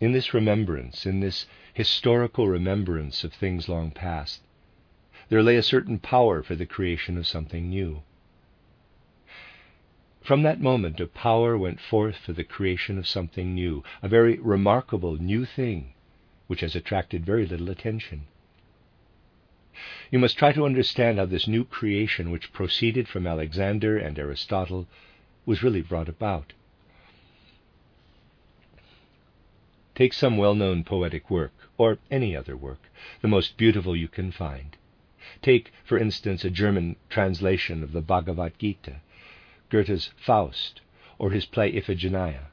In 0.00 0.12
this 0.12 0.32
remembrance, 0.32 1.04
in 1.04 1.20
this 1.20 1.46
historical 1.74 2.48
remembrance 2.48 3.22
of 3.22 3.34
things 3.34 3.68
long 3.68 3.90
past, 3.90 4.40
there 5.28 5.42
lay 5.42 5.56
a 5.56 5.62
certain 5.62 5.98
power 5.98 6.42
for 6.42 6.54
the 6.54 6.64
creation 6.64 7.18
of 7.18 7.26
something 7.26 7.68
new. 7.68 8.02
From 10.22 10.42
that 10.42 10.58
moment, 10.58 11.00
a 11.00 11.06
power 11.06 11.56
went 11.58 11.80
forth 11.80 12.16
for 12.16 12.32
the 12.32 12.44
creation 12.44 12.96
of 12.96 13.06
something 13.06 13.54
new, 13.54 13.84
a 14.02 14.08
very 14.08 14.38
remarkable 14.38 15.16
new 15.16 15.44
thing, 15.44 15.92
which 16.46 16.60
has 16.60 16.74
attracted 16.74 17.26
very 17.26 17.44
little 17.44 17.68
attention. 17.68 18.26
You 20.10 20.18
must 20.18 20.38
try 20.38 20.52
to 20.52 20.64
understand 20.64 21.18
how 21.18 21.26
this 21.26 21.46
new 21.46 21.64
creation, 21.64 22.30
which 22.30 22.52
proceeded 22.54 23.06
from 23.06 23.26
Alexander 23.26 23.98
and 23.98 24.18
Aristotle, 24.18 24.88
was 25.44 25.62
really 25.62 25.82
brought 25.82 26.08
about. 26.08 26.54
Take 30.00 30.14
some 30.14 30.38
well 30.38 30.54
known 30.54 30.82
poetic 30.82 31.28
work, 31.28 31.52
or 31.76 31.98
any 32.10 32.34
other 32.34 32.56
work, 32.56 32.90
the 33.20 33.28
most 33.28 33.58
beautiful 33.58 33.94
you 33.94 34.08
can 34.08 34.32
find. 34.32 34.78
Take, 35.42 35.74
for 35.84 35.98
instance, 35.98 36.42
a 36.42 36.48
German 36.48 36.96
translation 37.10 37.82
of 37.82 37.92
the 37.92 38.00
Bhagavad 38.00 38.58
Gita, 38.58 39.02
Goethe's 39.68 40.06
Faust, 40.16 40.80
or 41.18 41.32
his 41.32 41.44
play 41.44 41.70
Iphigenia, 41.70 42.46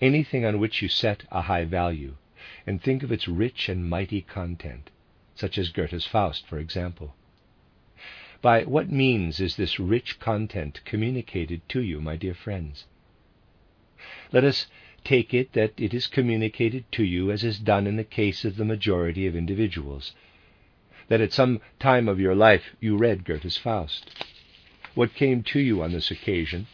anything 0.00 0.44
on 0.44 0.60
which 0.60 0.80
you 0.80 0.86
set 0.86 1.24
a 1.32 1.42
high 1.42 1.64
value, 1.64 2.14
and 2.64 2.80
think 2.80 3.02
of 3.02 3.10
its 3.10 3.26
rich 3.26 3.68
and 3.68 3.90
mighty 3.90 4.20
content, 4.20 4.90
such 5.34 5.58
as 5.58 5.70
Goethe's 5.70 6.06
Faust, 6.06 6.46
for 6.46 6.60
example. 6.60 7.16
By 8.40 8.62
what 8.62 8.88
means 8.88 9.40
is 9.40 9.56
this 9.56 9.80
rich 9.80 10.20
content 10.20 10.80
communicated 10.84 11.68
to 11.70 11.80
you, 11.80 12.00
my 12.00 12.14
dear 12.14 12.34
friends? 12.34 12.86
Let 14.30 14.44
us 14.44 14.68
take 15.08 15.32
it 15.32 15.54
that 15.54 15.72
it 15.78 15.94
is 15.94 16.06
communicated 16.06 16.84
to 16.92 17.02
you 17.02 17.30
as 17.30 17.42
is 17.42 17.58
done 17.58 17.86
in 17.86 17.96
the 17.96 18.04
case 18.04 18.44
of 18.44 18.56
the 18.56 18.64
majority 18.64 19.26
of 19.26 19.34
individuals 19.34 20.12
that 21.08 21.22
at 21.22 21.32
some 21.32 21.58
time 21.80 22.06
of 22.06 22.20
your 22.20 22.34
life 22.34 22.76
you 22.78 22.94
read 22.94 23.24
Goethe's 23.24 23.56
Faust. 23.56 24.10
What 24.94 25.14
came 25.14 25.42
to 25.44 25.60
you 25.60 25.82
on 25.82 25.92
this 25.92 26.10
occasion 26.10 26.66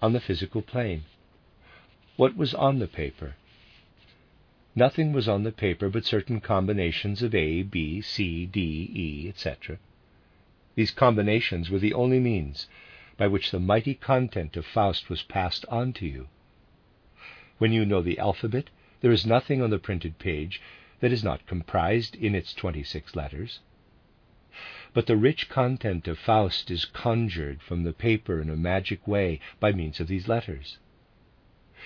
on 0.00 0.12
the 0.12 0.20
physical 0.20 0.62
plane? 0.62 1.02
What 2.14 2.36
was 2.36 2.54
on 2.54 2.78
the 2.78 2.86
paper? 2.86 3.34
Nothing 4.76 5.12
was 5.12 5.26
on 5.26 5.42
the 5.42 5.50
paper 5.50 5.88
but 5.88 6.04
certain 6.04 6.40
combinations 6.40 7.24
of 7.24 7.34
A, 7.34 7.62
B, 7.64 8.00
C, 8.00 8.46
D, 8.46 8.60
E, 8.94 9.28
etc. 9.28 9.78
These 10.76 10.92
combinations 10.92 11.70
were 11.70 11.80
the 11.80 11.94
only 11.94 12.20
means 12.20 12.68
by 13.16 13.26
which 13.26 13.50
the 13.50 13.58
mighty 13.58 13.94
content 13.94 14.56
of 14.56 14.64
Faust 14.64 15.10
was 15.10 15.24
passed 15.24 15.66
on 15.68 15.92
to 15.94 16.06
you. 16.06 16.28
When 17.60 17.72
you 17.72 17.84
know 17.84 18.00
the 18.00 18.18
alphabet, 18.18 18.70
there 19.02 19.12
is 19.12 19.26
nothing 19.26 19.60
on 19.60 19.68
the 19.68 19.78
printed 19.78 20.18
page 20.18 20.62
that 21.00 21.12
is 21.12 21.22
not 21.22 21.46
comprised 21.46 22.16
in 22.16 22.34
its 22.34 22.54
26 22.54 23.14
letters. 23.14 23.60
But 24.94 25.06
the 25.06 25.18
rich 25.18 25.50
content 25.50 26.08
of 26.08 26.18
Faust 26.18 26.70
is 26.70 26.86
conjured 26.86 27.60
from 27.60 27.82
the 27.82 27.92
paper 27.92 28.40
in 28.40 28.48
a 28.48 28.56
magic 28.56 29.06
way 29.06 29.40
by 29.60 29.72
means 29.72 30.00
of 30.00 30.08
these 30.08 30.26
letters. 30.26 30.78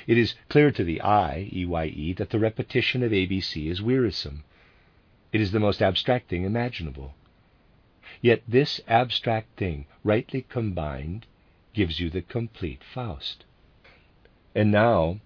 It 0.07 0.17
is 0.17 0.37
clear 0.49 0.71
to 0.71 0.85
the 0.85 1.03
eye, 1.03 1.51
EYE, 1.53 2.15
that 2.19 2.31
the 2.31 2.39
repetition 2.39 3.03
of 3.03 3.11
ABC 3.11 3.67
is 3.69 3.83
wearisome. 3.83 4.45
It 5.33 5.41
is 5.41 5.51
the 5.51 5.59
most 5.59 5.83
abstract 5.83 6.29
thing 6.29 6.45
imaginable. 6.45 7.17
Yet 8.23 8.45
this 8.47 8.81
abstract 8.87 9.59
thing, 9.59 9.87
rightly 10.05 10.43
combined, 10.43 11.27
gives 11.73 11.99
you 11.99 12.11
the 12.11 12.23
complete 12.23 12.85
Faust. 12.85 13.45
And 14.55 14.71
now, 14.71 15.19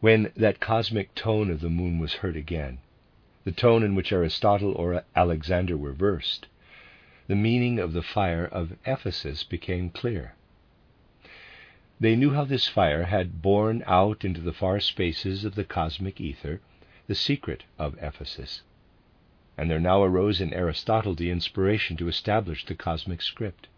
when 0.00 0.30
that 0.36 0.60
cosmic 0.60 1.14
tone 1.14 1.50
of 1.50 1.60
the 1.60 1.70
moon 1.70 1.98
was 1.98 2.14
heard 2.14 2.36
again, 2.36 2.78
the 3.44 3.52
tone 3.52 3.82
in 3.82 3.94
which 3.94 4.12
Aristotle 4.12 4.72
or 4.72 5.02
Alexander 5.14 5.76
were 5.76 5.92
versed, 5.92 6.46
the 7.28 7.34
meaning 7.34 7.78
of 7.78 7.92
the 7.94 8.02
fire 8.02 8.44
of 8.44 8.76
Ephesus 8.84 9.42
became 9.42 9.88
clear. 9.88 10.34
They 11.98 12.14
knew 12.14 12.34
how 12.34 12.44
this 12.44 12.68
fire 12.68 13.04
had 13.04 13.40
borne 13.40 13.82
out 13.86 14.22
into 14.24 14.40
the 14.42 14.52
far 14.52 14.80
spaces 14.80 15.44
of 15.44 15.54
the 15.54 15.64
cosmic 15.64 16.20
ether 16.20 16.60
the 17.06 17.14
secret 17.14 17.64
of 17.78 17.96
Ephesus. 18.02 18.62
And 19.56 19.70
there 19.70 19.80
now 19.80 20.02
arose 20.02 20.42
in 20.42 20.52
Aristotle 20.52 21.14
the 21.14 21.30
inspiration 21.30 21.96
to 21.96 22.08
establish 22.08 22.66
the 22.66 22.74
cosmic 22.74 23.22
script. 23.22 23.68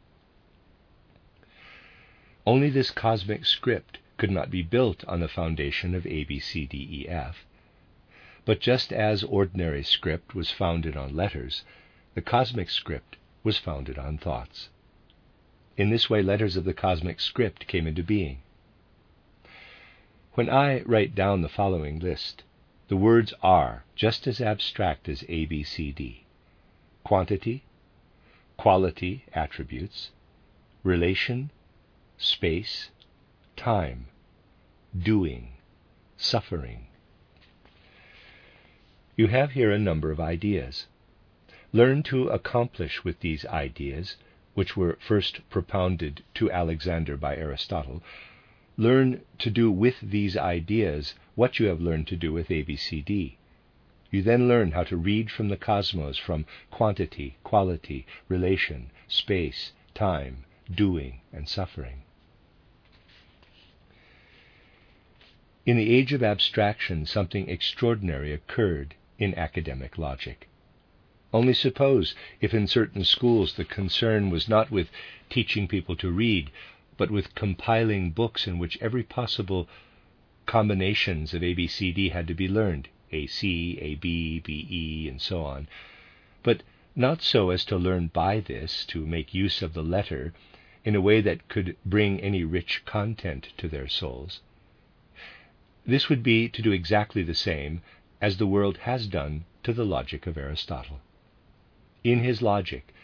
Only 2.44 2.70
this 2.70 2.90
cosmic 2.90 3.44
script 3.44 3.98
could 4.18 4.30
not 4.30 4.50
be 4.50 4.62
built 4.62 5.04
on 5.06 5.20
the 5.20 5.28
foundation 5.28 5.94
of 5.94 6.06
A, 6.06 6.24
B, 6.24 6.38
C, 6.38 6.66
D, 6.66 6.76
E, 6.76 7.08
F. 7.08 7.46
But 8.44 8.60
just 8.60 8.92
as 8.92 9.24
ordinary 9.24 9.82
script 9.82 10.34
was 10.34 10.50
founded 10.50 10.96
on 10.96 11.16
letters, 11.16 11.64
the 12.14 12.20
cosmic 12.20 12.68
script 12.68 13.16
was 13.42 13.56
founded 13.56 13.96
on 13.96 14.18
thoughts. 14.18 14.68
In 15.76 15.88
this 15.88 16.10
way, 16.10 16.22
letters 16.22 16.56
of 16.56 16.64
the 16.64 16.74
cosmic 16.74 17.20
script 17.20 17.66
came 17.66 17.86
into 17.86 18.02
being. 18.02 18.42
When 20.34 20.50
I 20.50 20.82
write 20.82 21.14
down 21.14 21.40
the 21.40 21.48
following 21.48 21.98
list, 21.98 22.42
the 22.88 22.96
words 22.96 23.32
are 23.42 23.84
just 23.94 24.26
as 24.26 24.40
abstract 24.40 25.08
as 25.08 25.24
A, 25.28 25.46
B, 25.46 25.62
C, 25.62 25.92
D 25.92 26.24
quantity, 27.04 27.64
quality, 28.58 29.24
attributes, 29.32 30.10
relation, 30.82 31.50
space, 32.18 32.90
time, 33.58 34.06
doing, 34.96 35.48
suffering. 36.16 36.86
You 39.16 39.26
have 39.26 39.50
here 39.50 39.72
a 39.72 39.78
number 39.80 40.12
of 40.12 40.20
ideas. 40.20 40.86
Learn 41.72 42.04
to 42.04 42.28
accomplish 42.28 43.02
with 43.02 43.18
these 43.18 43.44
ideas 43.46 44.16
which 44.54 44.76
were 44.76 44.96
first 45.00 45.40
propounded 45.50 46.22
to 46.34 46.50
Alexander 46.52 47.16
by 47.16 47.36
Aristotle, 47.36 48.00
learn 48.76 49.22
to 49.38 49.50
do 49.50 49.72
with 49.72 50.00
these 50.00 50.36
ideas 50.36 51.14
what 51.34 51.58
you 51.58 51.66
have 51.66 51.80
learned 51.80 52.06
to 52.06 52.16
do 52.16 52.32
with 52.32 52.48
ABCD. 52.48 53.34
You 54.12 54.22
then 54.22 54.46
learn 54.46 54.70
how 54.70 54.84
to 54.84 54.96
read 54.96 55.32
from 55.32 55.48
the 55.48 55.56
cosmos 55.56 56.16
from 56.16 56.46
quantity, 56.70 57.36
quality, 57.42 58.06
relation, 58.28 58.90
space, 59.08 59.72
time, 59.94 60.44
doing, 60.72 61.20
and 61.32 61.48
suffering. 61.48 62.02
In 65.68 65.76
the 65.76 65.94
age 65.94 66.14
of 66.14 66.22
abstraction, 66.22 67.04
something 67.04 67.46
extraordinary 67.50 68.32
occurred 68.32 68.94
in 69.18 69.34
academic 69.34 69.98
logic. 69.98 70.48
Only 71.30 71.52
suppose 71.52 72.14
if 72.40 72.54
in 72.54 72.66
certain 72.66 73.04
schools 73.04 73.52
the 73.52 73.66
concern 73.66 74.30
was 74.30 74.48
not 74.48 74.70
with 74.70 74.88
teaching 75.28 75.68
people 75.68 75.94
to 75.96 76.10
read, 76.10 76.50
but 76.96 77.10
with 77.10 77.34
compiling 77.34 78.12
books 78.12 78.46
in 78.46 78.58
which 78.58 78.78
every 78.80 79.02
possible 79.02 79.68
combinations 80.46 81.34
of 81.34 81.42
ABCD 81.42 82.12
had 82.12 82.26
to 82.28 82.34
be 82.34 82.48
learned 82.48 82.88
AC, 83.12 83.78
AB, 83.78 84.40
BE, 84.40 85.06
and 85.06 85.20
so 85.20 85.42
on. 85.44 85.68
But 86.42 86.62
not 86.96 87.20
so 87.20 87.50
as 87.50 87.66
to 87.66 87.76
learn 87.76 88.06
by 88.06 88.40
this 88.40 88.86
to 88.86 89.04
make 89.04 89.34
use 89.34 89.60
of 89.60 89.74
the 89.74 89.82
letter 89.82 90.32
in 90.82 90.94
a 90.94 91.02
way 91.02 91.20
that 91.20 91.46
could 91.48 91.76
bring 91.84 92.20
any 92.20 92.42
rich 92.42 92.86
content 92.86 93.48
to 93.58 93.68
their 93.68 93.86
souls. 93.86 94.40
This 95.88 96.08
would 96.08 96.22
be 96.22 96.48
to 96.50 96.62
do 96.62 96.70
exactly 96.70 97.24
the 97.24 97.34
same 97.34 97.82
as 98.20 98.36
the 98.36 98.46
world 98.46 98.76
has 98.78 99.08
done 99.08 99.44
to 99.64 99.72
the 99.72 99.84
logic 99.84 100.28
of 100.28 100.38
Aristotle 100.38 101.00
in 102.04 102.20
his 102.20 102.42
logic, 102.42 102.94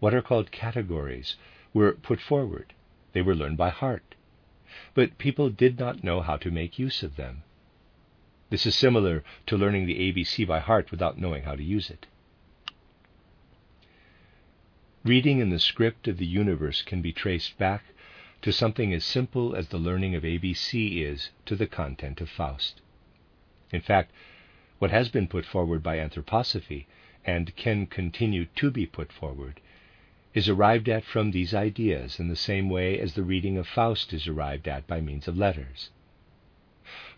what 0.00 0.14
are 0.14 0.22
called 0.22 0.50
categories 0.50 1.36
were 1.72 1.92
put 1.92 2.20
forward. 2.20 2.72
They 3.12 3.22
were 3.22 3.34
learned 3.34 3.56
by 3.56 3.70
heart. 3.70 4.14
But 4.94 5.18
people 5.18 5.50
did 5.50 5.78
not 5.78 6.04
know 6.04 6.20
how 6.20 6.36
to 6.38 6.50
make 6.50 6.78
use 6.78 7.02
of 7.02 7.16
them. 7.16 7.42
This 8.50 8.66
is 8.66 8.74
similar 8.74 9.24
to 9.46 9.56
learning 9.56 9.86
the 9.86 9.98
ABC 9.98 10.46
by 10.46 10.60
heart 10.60 10.90
without 10.90 11.18
knowing 11.18 11.44
how 11.44 11.56
to 11.56 11.62
use 11.62 11.90
it. 11.90 12.06
Reading 15.04 15.38
in 15.38 15.50
the 15.50 15.58
script 15.58 16.08
of 16.08 16.18
the 16.18 16.26
universe 16.26 16.82
can 16.82 17.02
be 17.02 17.12
traced 17.12 17.58
back 17.58 17.84
to 18.44 18.52
something 18.52 18.92
as 18.92 19.02
simple 19.02 19.56
as 19.56 19.68
the 19.68 19.78
learning 19.78 20.14
of 20.14 20.22
ABC 20.22 21.00
is 21.02 21.30
to 21.46 21.56
the 21.56 21.66
content 21.66 22.20
of 22.20 22.28
Faust. 22.28 22.82
In 23.72 23.80
fact, 23.80 24.12
what 24.78 24.90
has 24.90 25.08
been 25.08 25.26
put 25.26 25.46
forward 25.46 25.82
by 25.82 25.96
anthroposophy 25.96 26.84
and 27.24 27.56
can 27.56 27.86
continue 27.86 28.44
to 28.56 28.70
be 28.70 28.84
put 28.84 29.10
forward, 29.10 29.62
is 30.34 30.46
arrived 30.46 30.90
at 30.90 31.04
from 31.04 31.30
these 31.30 31.54
ideas 31.54 32.20
in 32.20 32.28
the 32.28 32.36
same 32.36 32.68
way 32.68 33.00
as 33.00 33.14
the 33.14 33.22
reading 33.22 33.56
of 33.56 33.66
Faust 33.66 34.12
is 34.12 34.28
arrived 34.28 34.68
at 34.68 34.86
by 34.86 35.00
means 35.00 35.26
of 35.26 35.38
letters. 35.38 35.88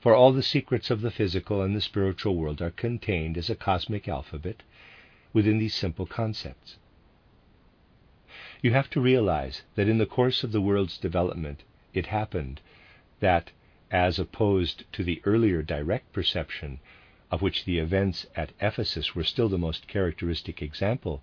For 0.01 0.15
all 0.15 0.31
the 0.31 0.45
secrets 0.45 0.93
of 0.93 1.01
the 1.01 1.11
physical 1.11 1.61
and 1.61 1.75
the 1.75 1.81
spiritual 1.81 2.37
world 2.37 2.63
are 2.63 2.71
contained 2.71 3.37
as 3.37 3.51
a 3.51 3.57
cosmic 3.57 4.07
alphabet 4.07 4.63
within 5.33 5.59
these 5.59 5.75
simple 5.75 6.07
concepts. 6.07 6.77
You 8.63 8.73
have 8.73 8.89
to 8.91 9.03
realize 9.03 9.65
that 9.75 9.87
in 9.87 9.99
the 9.99 10.07
course 10.07 10.43
of 10.43 10.51
the 10.51 10.63
world's 10.63 10.97
development, 10.97 11.63
it 11.93 12.07
happened 12.07 12.63
that, 13.21 13.51
as 13.91 14.19
opposed 14.19 14.91
to 14.95 15.05
the 15.05 15.21
earlier 15.27 15.61
direct 15.63 16.11
perception 16.15 16.81
of 17.31 17.43
which 17.43 17.67
the 17.67 17.79
events 17.79 18.25
at 18.35 18.53
Ephesus 18.59 19.15
were 19.15 19.25
still 19.25 19.51
the 19.51 19.59
most 19.59 19.87
characteristic 19.89 20.63
example, 20.63 21.23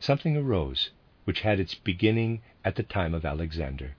something 0.00 0.36
arose 0.36 0.90
which 1.26 1.42
had 1.42 1.60
its 1.60 1.76
beginning 1.76 2.42
at 2.64 2.74
the 2.74 2.82
time 2.82 3.14
of 3.14 3.24
Alexander 3.24 3.94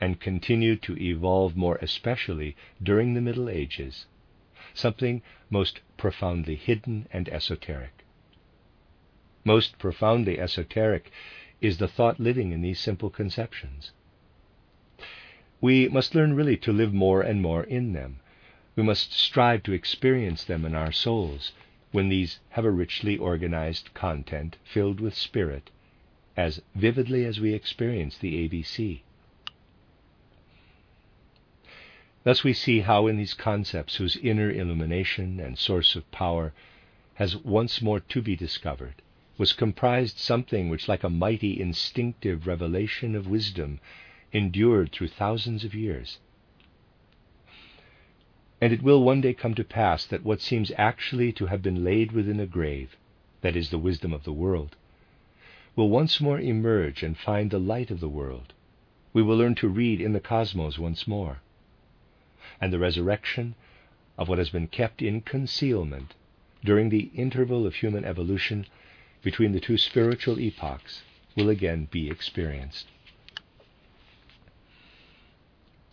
and 0.00 0.20
continued 0.20 0.82
to 0.82 0.96
evolve 1.02 1.56
more 1.56 1.78
especially 1.82 2.54
during 2.80 3.14
the 3.14 3.20
Middle 3.20 3.48
Ages, 3.50 4.06
something 4.72 5.20
most 5.50 5.80
profoundly 5.96 6.54
hidden 6.54 7.08
and 7.12 7.28
esoteric. 7.28 8.04
Most 9.48 9.78
profoundly 9.78 10.38
esoteric 10.38 11.10
is 11.62 11.78
the 11.78 11.88
thought 11.88 12.20
living 12.20 12.52
in 12.52 12.60
these 12.60 12.78
simple 12.78 13.08
conceptions. 13.08 13.92
We 15.62 15.88
must 15.88 16.14
learn 16.14 16.34
really 16.34 16.58
to 16.58 16.70
live 16.70 16.92
more 16.92 17.22
and 17.22 17.40
more 17.40 17.64
in 17.64 17.94
them, 17.94 18.20
we 18.76 18.82
must 18.82 19.14
strive 19.14 19.62
to 19.62 19.72
experience 19.72 20.44
them 20.44 20.66
in 20.66 20.74
our 20.74 20.92
souls 20.92 21.52
when 21.92 22.10
these 22.10 22.40
have 22.50 22.66
a 22.66 22.70
richly 22.70 23.16
organized 23.16 23.94
content 23.94 24.58
filled 24.64 25.00
with 25.00 25.14
spirit, 25.14 25.70
as 26.36 26.60
vividly 26.74 27.24
as 27.24 27.40
we 27.40 27.54
experience 27.54 28.18
the 28.18 28.46
ABC. 28.46 29.00
Thus 32.22 32.44
we 32.44 32.52
see 32.52 32.80
how 32.80 33.06
in 33.06 33.16
these 33.16 33.32
concepts 33.32 33.96
whose 33.96 34.18
inner 34.18 34.50
illumination 34.50 35.40
and 35.40 35.56
source 35.56 35.96
of 35.96 36.10
power 36.10 36.52
has 37.14 37.34
once 37.34 37.80
more 37.80 38.00
to 38.00 38.20
be 38.20 38.36
discovered, 38.36 39.00
was 39.38 39.52
comprised 39.52 40.18
something 40.18 40.68
which, 40.68 40.88
like 40.88 41.04
a 41.04 41.08
mighty 41.08 41.60
instinctive 41.60 42.46
revelation 42.46 43.14
of 43.14 43.28
wisdom, 43.28 43.78
endured 44.32 44.90
through 44.92 45.08
thousands 45.08 45.64
of 45.64 45.74
years. 45.74 46.18
And 48.60 48.72
it 48.72 48.82
will 48.82 49.04
one 49.04 49.20
day 49.20 49.32
come 49.32 49.54
to 49.54 49.62
pass 49.62 50.04
that 50.06 50.24
what 50.24 50.40
seems 50.40 50.72
actually 50.76 51.32
to 51.34 51.46
have 51.46 51.62
been 51.62 51.84
laid 51.84 52.10
within 52.10 52.40
a 52.40 52.46
grave, 52.46 52.96
that 53.40 53.54
is, 53.54 53.70
the 53.70 53.78
wisdom 53.78 54.12
of 54.12 54.24
the 54.24 54.32
world, 54.32 54.76
will 55.76 55.88
once 55.88 56.20
more 56.20 56.40
emerge 56.40 57.04
and 57.04 57.16
find 57.16 57.52
the 57.52 57.60
light 57.60 57.92
of 57.92 58.00
the 58.00 58.08
world. 58.08 58.52
We 59.12 59.22
will 59.22 59.36
learn 59.36 59.54
to 59.56 59.68
read 59.68 60.00
in 60.00 60.12
the 60.12 60.20
cosmos 60.20 60.76
once 60.76 61.06
more. 61.06 61.38
And 62.60 62.72
the 62.72 62.80
resurrection 62.80 63.54
of 64.18 64.28
what 64.28 64.38
has 64.38 64.50
been 64.50 64.66
kept 64.66 65.00
in 65.00 65.20
concealment 65.20 66.14
during 66.64 66.88
the 66.88 67.10
interval 67.14 67.64
of 67.64 67.76
human 67.76 68.04
evolution 68.04 68.66
between 69.22 69.52
the 69.52 69.60
two 69.60 69.76
spiritual 69.76 70.38
epochs 70.38 71.02
will 71.36 71.48
again 71.48 71.88
be 71.90 72.10
experienced. 72.10 72.86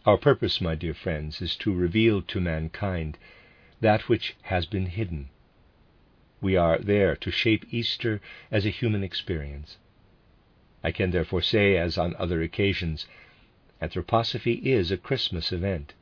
Our 0.05 0.17
purpose, 0.17 0.61
my 0.61 0.75
dear 0.75 0.93
friends, 0.93 1.41
is 1.41 1.55
to 1.57 1.73
reveal 1.73 2.21
to 2.21 2.39
mankind 2.39 3.17
that 3.81 4.07
which 4.07 4.35
has 4.43 4.65
been 4.67 4.85
hidden. 4.85 5.29
We 6.41 6.55
are 6.55 6.77
there 6.77 7.15
to 7.15 7.31
shape 7.31 7.65
Easter 7.71 8.21
as 8.51 8.65
a 8.65 8.69
human 8.69 9.03
experience. 9.03 9.77
I 10.83 10.91
can 10.91 11.09
therefore 11.09 11.41
say, 11.41 11.75
as 11.77 11.97
on 11.97 12.15
other 12.17 12.43
occasions, 12.43 13.07
anthroposophy 13.81 14.61
is 14.61 14.91
a 14.91 14.97
Christmas 14.97 15.51
event, 15.51 15.93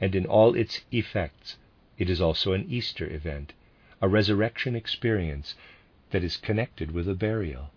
and 0.00 0.16
in 0.16 0.26
all 0.26 0.56
its 0.56 0.80
effects, 0.90 1.56
it 1.96 2.10
is 2.10 2.20
also 2.20 2.52
an 2.52 2.66
Easter 2.68 3.08
event, 3.08 3.52
a 4.02 4.08
resurrection 4.08 4.74
experience 4.74 5.54
that 6.14 6.22
is 6.22 6.36
connected 6.36 6.92
with 6.92 7.08
a 7.08 7.14
burial. 7.14 7.72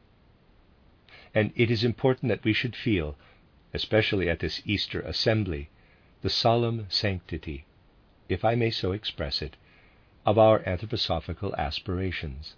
And 1.33 1.51
it 1.55 1.71
is 1.71 1.83
important 1.83 2.29
that 2.29 2.43
we 2.43 2.53
should 2.53 2.75
feel, 2.75 3.17
especially 3.73 4.29
at 4.29 4.41
this 4.41 4.61
Easter 4.63 5.01
assembly, 5.01 5.69
the 6.21 6.29
solemn 6.29 6.85
sanctity, 6.87 7.65
if 8.29 8.45
I 8.45 8.53
may 8.53 8.69
so 8.69 8.91
express 8.91 9.41
it, 9.41 9.57
of 10.23 10.37
our 10.37 10.59
anthroposophical 10.59 11.57
aspirations. 11.57 12.53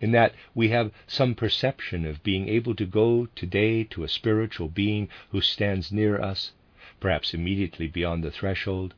In 0.00 0.12
that 0.12 0.34
we 0.54 0.70
have 0.70 0.90
some 1.06 1.34
perception 1.34 2.06
of 2.06 2.22
being 2.22 2.48
able 2.48 2.74
to 2.76 2.86
go 2.86 3.26
today 3.36 3.84
to 3.84 4.04
a 4.04 4.08
spiritual 4.08 4.68
being 4.70 5.10
who 5.32 5.42
stands 5.42 5.92
near 5.92 6.18
us, 6.18 6.52
perhaps 6.98 7.34
immediately 7.34 7.88
beyond 7.88 8.24
the 8.24 8.30
threshold, 8.30 8.94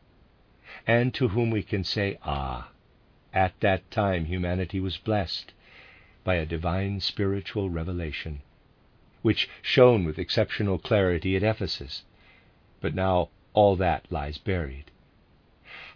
and 0.87 1.12
to 1.14 1.26
whom 1.30 1.50
we 1.50 1.64
can 1.64 1.82
say, 1.82 2.16
Ah, 2.22 2.70
at 3.32 3.58
that 3.58 3.90
time 3.90 4.26
humanity 4.26 4.78
was 4.78 4.98
blessed 4.98 5.52
by 6.24 6.37
a 6.37 6.46
divine 6.46 6.98
spiritual 7.00 7.70
revelation 7.70 8.40
which 9.24 9.48
shone 9.62 10.04
with 10.04 10.18
exceptional 10.18 10.78
clarity 10.78 11.34
at 11.34 11.42
Ephesus. 11.42 12.02
But 12.82 12.94
now 12.94 13.30
all 13.54 13.74
that 13.76 14.04
lies 14.10 14.37
buried. 14.37 14.90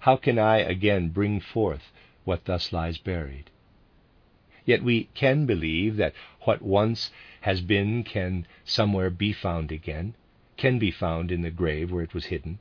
How 0.00 0.16
can 0.16 0.38
I 0.38 0.60
again 0.60 1.10
bring 1.10 1.38
forth 1.38 1.92
what 2.24 2.46
thus 2.46 2.72
lies 2.72 2.96
buried? 2.96 3.50
Yet 4.64 4.82
we 4.82 5.10
can 5.12 5.44
believe 5.44 5.96
that 5.96 6.14
what 6.40 6.62
once 6.62 7.10
has 7.42 7.60
been 7.60 8.02
can 8.02 8.46
somewhere 8.64 9.10
be 9.10 9.34
found 9.34 9.70
again, 9.70 10.14
can 10.56 10.78
be 10.78 10.90
found 10.90 11.30
in 11.30 11.42
the 11.42 11.50
grave 11.50 11.92
where 11.92 12.02
it 12.02 12.14
was 12.14 12.26
hidden. 12.26 12.58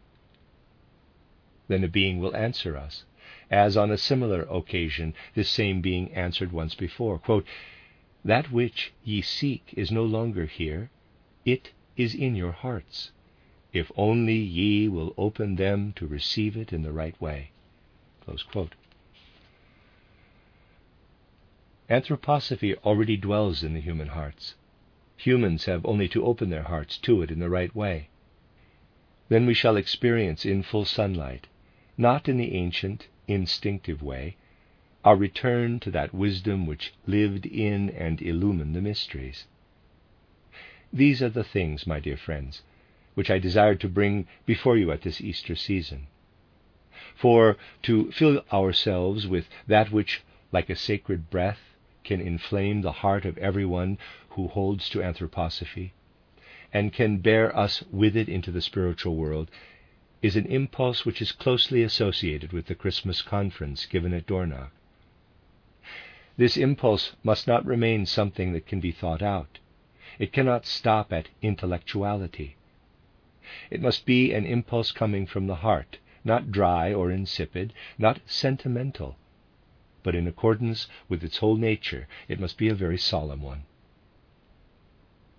Then 1.70 1.86
a 1.86 1.88
being 1.88 2.20
will 2.20 2.36
answer 2.36 2.76
us, 2.76 3.06
as 3.50 3.78
on 3.78 3.92
a 3.92 3.98
similar 3.98 4.44
occasion 4.44 5.14
this 5.34 5.50
same 5.50 5.82
being 5.82 6.14
answered 6.14 6.52
once 6.52 6.76
before. 6.76 7.18
Quote, 7.18 7.46
that 8.26 8.52
which 8.52 8.94
ye 9.04 9.22
seek 9.22 9.74
is 9.78 9.92
no 9.92 10.04
longer 10.04 10.46
here, 10.46 10.90
it 11.46 11.72
is 11.96 12.14
in 12.14 12.36
your 12.36 12.52
hearts, 12.52 13.12
if 13.72 13.92
only 13.96 14.36
ye 14.36 14.88
will 14.88 15.14
open 15.18 15.56
them 15.56 15.94
to 15.94 16.06
receive 16.06 16.58
it 16.58 16.74
in 16.74 16.82
the 16.84 16.92
right 16.92 17.20
way. 17.22 17.52
Anthroposophy 21.90 22.76
already 22.84 23.16
dwells 23.16 23.64
in 23.64 23.74
the 23.74 23.80
human 23.80 24.10
hearts. 24.10 24.56
Humans 25.16 25.66
have 25.66 25.86
only 25.86 26.10
to 26.10 26.26
open 26.26 26.50
their 26.50 26.64
hearts 26.64 26.98
to 26.98 27.22
it 27.22 27.32
in 27.32 27.40
the 27.40 27.50
right 27.50 27.74
way. 27.74 28.10
Then 29.30 29.46
we 29.46 29.54
shall 29.54 29.78
experience 29.78 30.46
in 30.46 30.64
full 30.64 30.84
sunlight, 30.86 31.48
not 31.98 32.28
in 32.28 32.38
the 32.38 32.54
ancient, 32.54 33.08
instinctive 33.28 34.02
way, 34.02 34.36
our 35.04 35.16
return 35.16 35.80
to 35.80 35.92
that 35.92 36.14
wisdom 36.14 36.66
which 36.66 36.94
lived 37.06 37.46
in 37.46 37.90
and 37.92 38.22
illumined 38.22 38.76
the 38.76 38.82
mysteries. 38.82 39.46
These 40.92 41.22
are 41.22 41.30
the 41.30 41.44
things, 41.44 41.86
my 41.86 42.00
dear 42.00 42.18
friends, 42.18 42.64
which 43.14 43.30
I 43.30 43.40
desired 43.40 43.80
to 43.82 43.90
bring 43.90 44.28
before 44.46 44.78
you 44.78 44.92
at 44.92 45.02
this 45.02 45.22
Easter 45.22 45.56
season. 45.56 46.08
For 47.16 47.58
to 47.84 48.12
fill 48.12 48.44
ourselves 48.52 49.28
with 49.28 49.48
that 49.68 49.92
which, 49.92 50.22
like 50.52 50.70
a 50.70 50.76
sacred 50.76 51.30
breath, 51.30 51.60
can 52.04 52.22
inflame 52.22 52.82
the 52.82 53.04
heart 53.04 53.26
of 53.26 53.38
everyone 53.38 53.98
who 54.30 54.48
holds 54.48 54.90
to 54.90 55.00
anthroposophy, 55.00 55.92
and 56.72 56.94
can 56.94 57.18
bear 57.18 57.56
us 57.56 57.84
with 57.92 58.16
it 58.16 58.30
into 58.30 58.52
the 58.52 58.62
spiritual 58.62 59.16
world, 59.16 59.52
is 60.22 60.36
an 60.36 60.46
impulse 60.46 61.06
which 61.06 61.22
is 61.22 61.32
closely 61.32 61.84
associated 61.84 62.52
with 62.52 62.66
the 62.66 62.76
Christmas 62.76 63.22
conference 63.22 63.86
given 63.86 64.14
at 64.14 64.26
Dornach. 64.26 64.72
This 66.38 66.58
impulse 66.58 67.16
must 67.24 67.48
not 67.48 67.66
remain 67.66 68.06
something 68.06 68.54
that 68.54 68.68
can 68.68 68.80
be 68.80 68.92
thought 68.92 69.22
out. 69.22 69.60
It 70.20 70.34
cannot 70.34 70.66
stop 70.66 71.14
at 71.14 71.30
intellectuality. 71.42 72.56
It 73.70 73.82
must 73.82 74.06
be 74.06 74.34
an 74.34 74.46
impulse 74.46 74.92
coming 74.92 75.26
from 75.26 75.48
the 75.48 75.56
heart, 75.56 75.98
not 76.24 76.52
dry 76.52 76.94
or 76.94 77.12
insipid, 77.12 77.74
not 77.98 78.20
sentimental, 78.26 79.18
but 80.04 80.16
in 80.16 80.28
accordance 80.28 80.88
with 81.10 81.24
its 81.24 81.38
whole 81.38 81.56
nature, 81.56 82.08
it 82.28 82.40
must 82.40 82.58
be 82.58 82.70
a 82.70 82.76
very 82.76 82.98
solemn 82.98 83.42
one. 83.42 83.64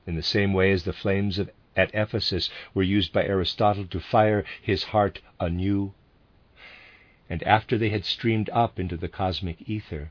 In 0.06 0.14
the 0.14 0.22
same 0.22 0.52
way 0.52 0.72
as 0.72 0.84
the 0.84 0.92
flames 0.92 1.38
of, 1.38 1.50
at 1.78 1.94
Ephesus 1.94 2.50
were 2.74 2.82
used 2.82 3.12
by 3.12 3.24
Aristotle 3.24 3.86
to 3.86 4.00
fire 4.00 4.44
his 4.60 4.82
heart 4.84 5.20
anew, 5.38 5.94
and 7.30 7.42
after 7.44 7.78
they 7.78 7.90
had 7.90 8.04
streamed 8.04 8.50
up 8.50 8.80
into 8.80 8.96
the 8.96 9.08
cosmic 9.08 9.68
ether, 9.68 10.10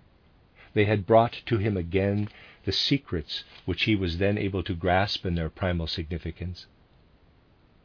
they 0.73 0.85
had 0.85 1.05
brought 1.05 1.41
to 1.45 1.57
him 1.57 1.75
again 1.75 2.29
the 2.63 2.71
secrets 2.71 3.43
which 3.65 3.83
he 3.83 3.95
was 3.95 4.17
then 4.17 4.37
able 4.37 4.63
to 4.63 4.73
grasp 4.73 5.25
in 5.25 5.35
their 5.35 5.49
primal 5.49 5.87
significance. 5.87 6.67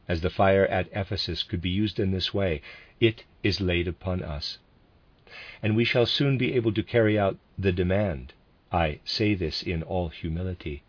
As 0.07 0.21
the 0.21 0.29
fire 0.29 0.65
at 0.67 0.89
Ephesus 0.93 1.43
could 1.43 1.61
be 1.61 1.69
used 1.69 1.99
in 1.99 2.11
this 2.11 2.33
way, 2.33 2.61
it 2.99 3.23
is 3.41 3.59
laid 3.59 3.87
upon 3.87 4.21
us. 4.21 4.59
And 5.61 5.75
we 5.75 5.85
shall 5.85 6.05
soon 6.05 6.37
be 6.37 6.53
able 6.53 6.73
to 6.73 6.83
carry 6.83 7.17
out 7.17 7.37
the 7.57 7.71
demand. 7.71 8.33
I 8.71 8.99
say 9.03 9.33
this 9.33 9.63
in 9.63 9.83
all 9.83 10.09
humility. 10.09 10.83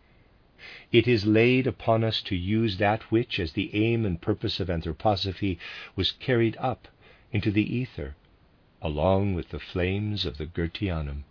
It 0.91 1.07
is 1.07 1.27
laid 1.27 1.67
upon 1.67 2.03
us 2.03 2.23
to 2.23 2.35
use 2.35 2.77
that 2.77 3.03
which, 3.11 3.39
as 3.39 3.51
the 3.51 3.69
aim 3.75 4.03
and 4.03 4.19
purpose 4.19 4.59
of 4.59 4.67
anthroposophy, 4.67 5.59
was 5.95 6.11
carried 6.11 6.57
up 6.57 6.87
into 7.31 7.51
the 7.51 7.61
ether, 7.71 8.15
along 8.81 9.35
with 9.35 9.49
the 9.49 9.59
flames 9.59 10.25
of 10.25 10.39
the 10.39 10.47
Goetheanum 10.47 11.23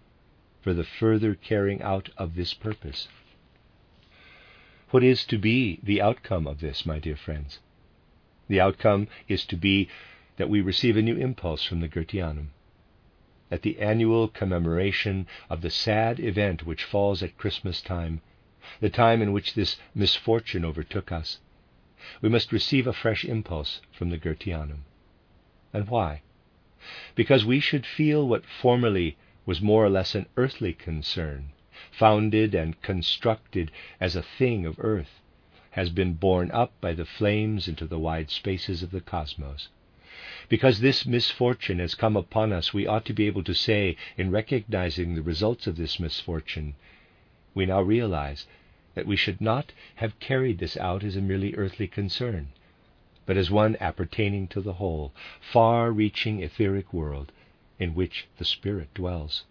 for 0.63 0.73
the 0.73 0.85
further 0.85 1.35
carrying 1.35 1.83
out 1.83 2.11
of 2.17 2.37
this 2.37 2.55
purpose. 2.55 3.09
What 4.91 5.03
is 5.03 5.25
to 5.27 5.37
be 5.37 5.81
the 5.83 6.01
outcome 6.01 6.47
of 6.47 6.61
this, 6.61 6.87
my 6.87 7.01
dear 7.01 7.17
friends? 7.17 7.59
The 8.47 8.61
outcome 8.61 9.09
is 9.27 9.45
to 9.47 9.57
be 9.57 9.89
that 10.37 10.49
we 10.49 10.61
receive 10.61 10.97
a 10.97 11.03
new 11.03 11.17
impulse 11.17 11.65
from 11.65 11.81
the 11.81 11.89
Goetheanum. 11.89 12.51
At 13.51 13.63
the 13.63 13.81
annual 13.81 14.29
commemoration 14.29 15.27
of 15.51 15.61
the 15.61 15.71
sad 15.71 16.21
event 16.21 16.65
which 16.65 16.85
falls 16.85 17.21
at 17.21 17.37
Christmas 17.37 17.83
time, 17.83 18.21
the 18.81 18.91
time 18.91 19.21
in 19.23 19.33
which 19.33 19.55
this 19.55 19.77
misfortune 19.95 20.65
overtook 20.65 21.13
us, 21.13 21.41
we 22.21 22.29
must 22.29 22.53
receive 22.53 22.87
a 22.87 22.93
fresh 22.93 23.25
impulse 23.25 23.81
from 23.93 24.11
the 24.11 24.19
Goetheanum. 24.19 24.85
And 25.73 25.89
why? 25.89 26.23
Because 27.15 27.45
we 27.45 27.61
should 27.61 27.87
feel 27.87 28.29
what 28.29 28.45
formerly 28.45 29.17
was 29.47 29.61
more 29.61 29.85
or 29.85 29.91
less 29.91 30.15
an 30.15 30.27
earthly 30.37 30.73
concern, 30.73 31.53
founded 31.91 32.55
and 32.55 32.81
constructed 32.83 33.71
as 34.01 34.15
a 34.15 34.23
thing 34.23 34.67
of 34.67 34.79
earth, 34.79 35.21
has 35.73 35.91
been 35.91 36.15
borne 36.15 36.51
up 36.53 36.73
by 36.81 36.93
the 36.93 37.05
flames 37.05 37.67
into 37.69 37.87
the 37.87 37.99
wide 37.99 38.31
spaces 38.31 38.83
of 38.83 38.91
the 38.91 39.01
cosmos. 39.01 39.69
Because 40.49 40.81
this 40.81 41.05
misfortune 41.05 41.81
has 41.81 41.95
come 41.95 42.17
upon 42.17 42.53
us, 42.53 42.73
we 42.73 42.87
ought 42.87 43.05
to 43.07 43.13
be 43.13 43.27
able 43.27 43.43
to 43.45 43.55
say, 43.55 43.97
in 44.17 44.31
recognizing 44.31 45.15
the 45.15 45.23
results 45.23 45.67
of 45.67 45.77
this 45.77 45.99
misfortune, 45.99 46.75
we 47.55 47.67
now 47.67 47.81
realize 47.81 48.47
that 48.95 49.07
we 49.07 49.17
should 49.17 49.41
not 49.41 49.73
have 49.97 50.19
carried 50.19 50.59
this 50.59 50.77
out 50.77 51.05
as 51.05 51.17
a 51.17 51.21
merely 51.21 51.55
earthly 51.55 51.87
concern, 51.87 52.49
but 53.27 53.37
as 53.37 53.51
one 53.51 53.77
appertaining 53.81 54.49
to 54.49 54.61
the 54.61 54.75
whole, 54.75 55.13
far 55.41 55.91
reaching 55.91 56.43
etheric 56.43 56.93
world 56.93 57.33
in 57.79 57.95
which 57.95 58.27
the 58.39 58.45
Spirit 58.45 58.93
dwells. 58.95 59.45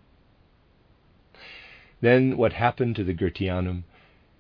Then 2.02 2.38
what 2.38 2.54
happened 2.54 2.96
to 2.98 3.04
the 3.04 3.14
Goetheanum 3.14 3.84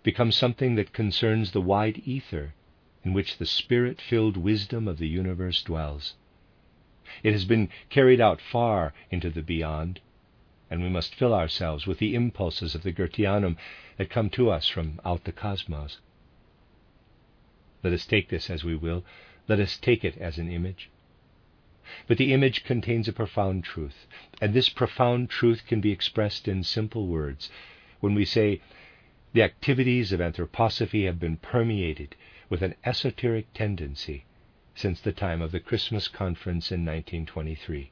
becomes 0.03 0.35
something 0.35 0.75
that 0.75 0.93
concerns 0.93 1.51
the 1.51 1.61
wide 1.61 2.01
ether 2.05 2.53
in 3.03 3.13
which 3.13 3.37
the 3.37 3.45
Spirit 3.45 4.01
filled 4.01 4.37
wisdom 4.37 4.87
of 4.87 4.97
the 4.97 5.07
universe 5.07 5.61
dwells. 5.61 6.15
It 7.23 7.33
has 7.33 7.45
been 7.45 7.69
carried 7.89 8.19
out 8.19 8.41
far 8.41 8.93
into 9.11 9.29
the 9.29 9.41
beyond, 9.41 9.99
and 10.73 10.81
we 10.81 10.89
must 10.89 11.13
fill 11.13 11.35
ourselves 11.35 11.85
with 11.85 11.99
the 11.99 12.15
impulses 12.15 12.73
of 12.73 12.81
the 12.81 12.91
Goetheanum 12.91 13.57
that 13.97 14.09
come 14.09 14.27
to 14.31 14.49
us 14.49 14.67
from 14.67 14.99
out 15.05 15.23
the 15.23 15.31
cosmos. 15.31 15.99
Let 17.83 17.93
us 17.93 18.07
take 18.07 18.29
this 18.29 18.49
as 18.49 18.63
we 18.63 18.75
will, 18.75 19.05
let 19.47 19.59
us 19.59 19.77
take 19.77 20.03
it 20.03 20.17
as 20.17 20.39
an 20.39 20.51
image. 20.51 20.89
But 22.07 22.17
the 22.17 22.33
image 22.33 22.63
contains 22.63 23.07
a 23.07 23.13
profound 23.13 23.63
truth, 23.63 24.07
and 24.41 24.51
this 24.51 24.67
profound 24.67 25.29
truth 25.29 25.61
can 25.67 25.79
be 25.79 25.91
expressed 25.91 26.47
in 26.47 26.63
simple 26.63 27.05
words 27.05 27.51
when 27.99 28.15
we 28.15 28.25
say 28.25 28.59
the 29.33 29.43
activities 29.43 30.11
of 30.11 30.21
anthroposophy 30.21 31.05
have 31.05 31.19
been 31.19 31.37
permeated 31.37 32.15
with 32.49 32.63
an 32.63 32.73
esoteric 32.83 33.53
tendency 33.53 34.25
since 34.73 34.99
the 34.99 35.11
time 35.11 35.39
of 35.39 35.51
the 35.51 35.59
Christmas 35.59 36.07
conference 36.07 36.71
in 36.71 36.83
1923. 36.83 37.91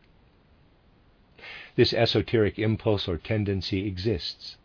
This 1.75 1.91
esoteric 1.91 2.59
impulse 2.59 3.07
or 3.07 3.17
tendency 3.17 3.87
exists, 3.87 4.57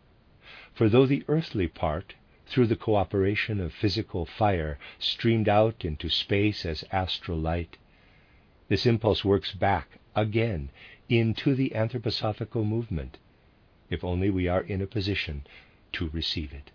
for 0.75 0.87
though 0.87 1.07
the 1.07 1.23
earthly 1.27 1.67
part, 1.67 2.13
through 2.45 2.67
the 2.67 2.75
cooperation 2.75 3.59
of 3.59 3.73
physical 3.73 4.27
fire, 4.27 4.77
streamed 4.99 5.49
out 5.49 5.83
into 5.83 6.07
space 6.07 6.67
as 6.67 6.85
astral 6.91 7.39
light, 7.39 7.77
this 8.67 8.85
impulse 8.85 9.25
works 9.25 9.53
back 9.53 9.97
again 10.15 10.69
into 11.09 11.55
the 11.55 11.71
anthroposophical 11.73 12.63
movement, 12.63 13.17
if 13.89 14.03
only 14.03 14.29
we 14.29 14.47
are 14.47 14.61
in 14.61 14.79
a 14.79 14.85
position 14.85 15.47
to 15.93 16.09
receive 16.09 16.53
it. 16.53 16.69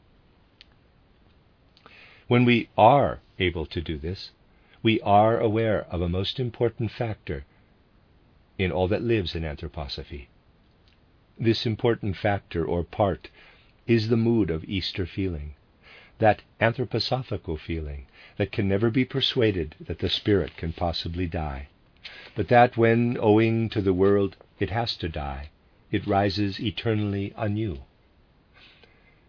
When 2.26 2.44
we 2.44 2.68
are 2.76 3.20
able 3.38 3.66
to 3.66 3.80
do 3.80 3.98
this, 3.98 4.32
we 4.82 5.00
are 5.02 5.38
aware 5.38 5.84
of 5.84 6.00
a 6.00 6.08
most 6.08 6.40
important 6.40 6.90
factor 6.90 7.44
in 8.58 8.70
all 8.70 8.88
that 8.88 9.02
lives 9.02 9.34
in 9.34 9.42
anthroposophy. 9.42 10.26
This 11.38 11.66
important 11.66 12.16
factor 12.16 12.64
or 12.64 12.84
part 12.84 13.28
is 13.86 14.08
the 14.08 14.16
mood 14.16 14.50
of 14.50 14.64
Easter 14.64 15.06
feeling, 15.06 15.54
that 16.18 16.42
anthroposophical 16.60 17.58
feeling 17.58 18.06
that 18.36 18.52
can 18.52 18.68
never 18.68 18.90
be 18.90 19.04
persuaded 19.04 19.74
that 19.80 19.98
the 19.98 20.08
spirit 20.08 20.56
can 20.56 20.72
possibly 20.72 21.26
die, 21.26 21.68
but 22.34 22.48
that 22.48 22.76
when, 22.76 23.16
owing 23.20 23.68
to 23.68 23.80
the 23.80 23.92
world, 23.92 24.36
it 24.60 24.70
has 24.70 24.96
to 24.96 25.08
die, 25.08 25.50
it 25.90 26.06
rises 26.06 26.60
eternally 26.60 27.32
anew. 27.36 27.78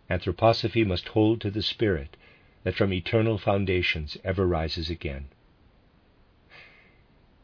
Anthroposophy 0.10 0.86
must 0.86 1.10
hold 1.10 1.42
to 1.42 1.50
the 1.50 1.64
spirit 1.64 2.16
that 2.64 2.76
from 2.76 2.94
eternal 2.94 3.38
foundations 3.38 4.18
ever 4.24 4.46
rises 4.46 4.90
again. 4.90 5.26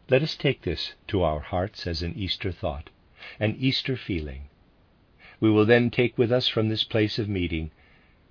Let 0.10 0.24
us 0.24 0.36
take 0.36 0.64
this 0.64 0.93
to 1.10 1.22
our 1.22 1.39
hearts 1.39 1.86
as 1.86 2.01
an 2.01 2.16
Easter 2.16 2.51
thought, 2.51 2.89
an 3.39 3.55
Easter 3.60 3.95
feeling. 3.95 4.49
We 5.39 5.51
will 5.51 5.66
then 5.66 5.91
take 5.91 6.18
with 6.18 6.32
us 6.32 6.47
from 6.47 6.68
this 6.68 6.84
place 6.84 7.20
of 7.20 7.30
meeting, 7.30 7.70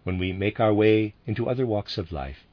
when 0.03 0.19
we 0.19 0.33
make 0.33 0.59
our 0.59 0.75
way 0.75 1.15
into 1.25 1.49
other 1.49 1.67
walks 1.67 1.97
of 1.97 2.11
life, 2.11 2.45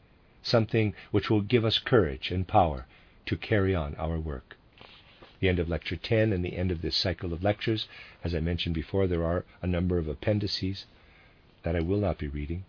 something 0.43 0.93
which 1.09 1.31
will 1.31 1.41
give 1.41 1.65
us 1.65 1.79
courage 1.79 2.29
and 2.29 2.47
power 2.47 2.85
to 3.25 3.35
carry 3.35 3.73
on 3.73 3.95
our 3.95 4.19
work. 4.19 4.57
The 5.39 5.49
end 5.49 5.57
of 5.57 5.69
Lecture 5.69 5.95
10 5.95 6.31
and 6.31 6.45
the 6.45 6.55
end 6.55 6.69
of 6.69 6.83
this 6.83 6.95
cycle 6.95 7.33
of 7.33 7.43
lectures. 7.43 7.87
As 8.23 8.35
I 8.35 8.39
mentioned 8.39 8.75
before, 8.75 9.07
there 9.07 9.25
are 9.25 9.43
a 9.61 9.67
number 9.67 9.97
of 9.97 10.07
appendices 10.07 10.85
that 11.63 11.75
I 11.75 11.79
will 11.79 11.99
not 11.99 12.19
be 12.19 12.27
reading. 12.27 12.63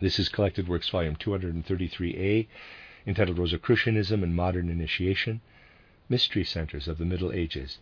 This 0.00 0.18
is 0.18 0.28
Collected 0.28 0.66
Works, 0.66 0.88
Volume 0.88 1.14
233a, 1.14 2.48
entitled 3.06 3.38
Rosicrucianism 3.38 4.22
and 4.22 4.34
Modern 4.34 4.68
Initiation, 4.68 5.40
Mystery 6.08 6.44
Centers 6.44 6.88
of 6.88 6.98
the 6.98 7.04
Middle 7.04 7.32
Ages, 7.32 7.78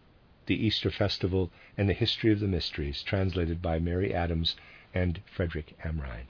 the 0.46 0.66
Easter 0.66 0.90
Festival, 0.90 1.50
and 1.78 1.88
the 1.88 1.94
History 1.94 2.32
of 2.32 2.40
the 2.40 2.48
Mysteries, 2.48 3.02
translated 3.02 3.62
by 3.62 3.78
Mary 3.78 4.12
Adams 4.12 4.56
and 4.94 5.20
Frederick 5.26 5.74
Amrine. 5.84 6.26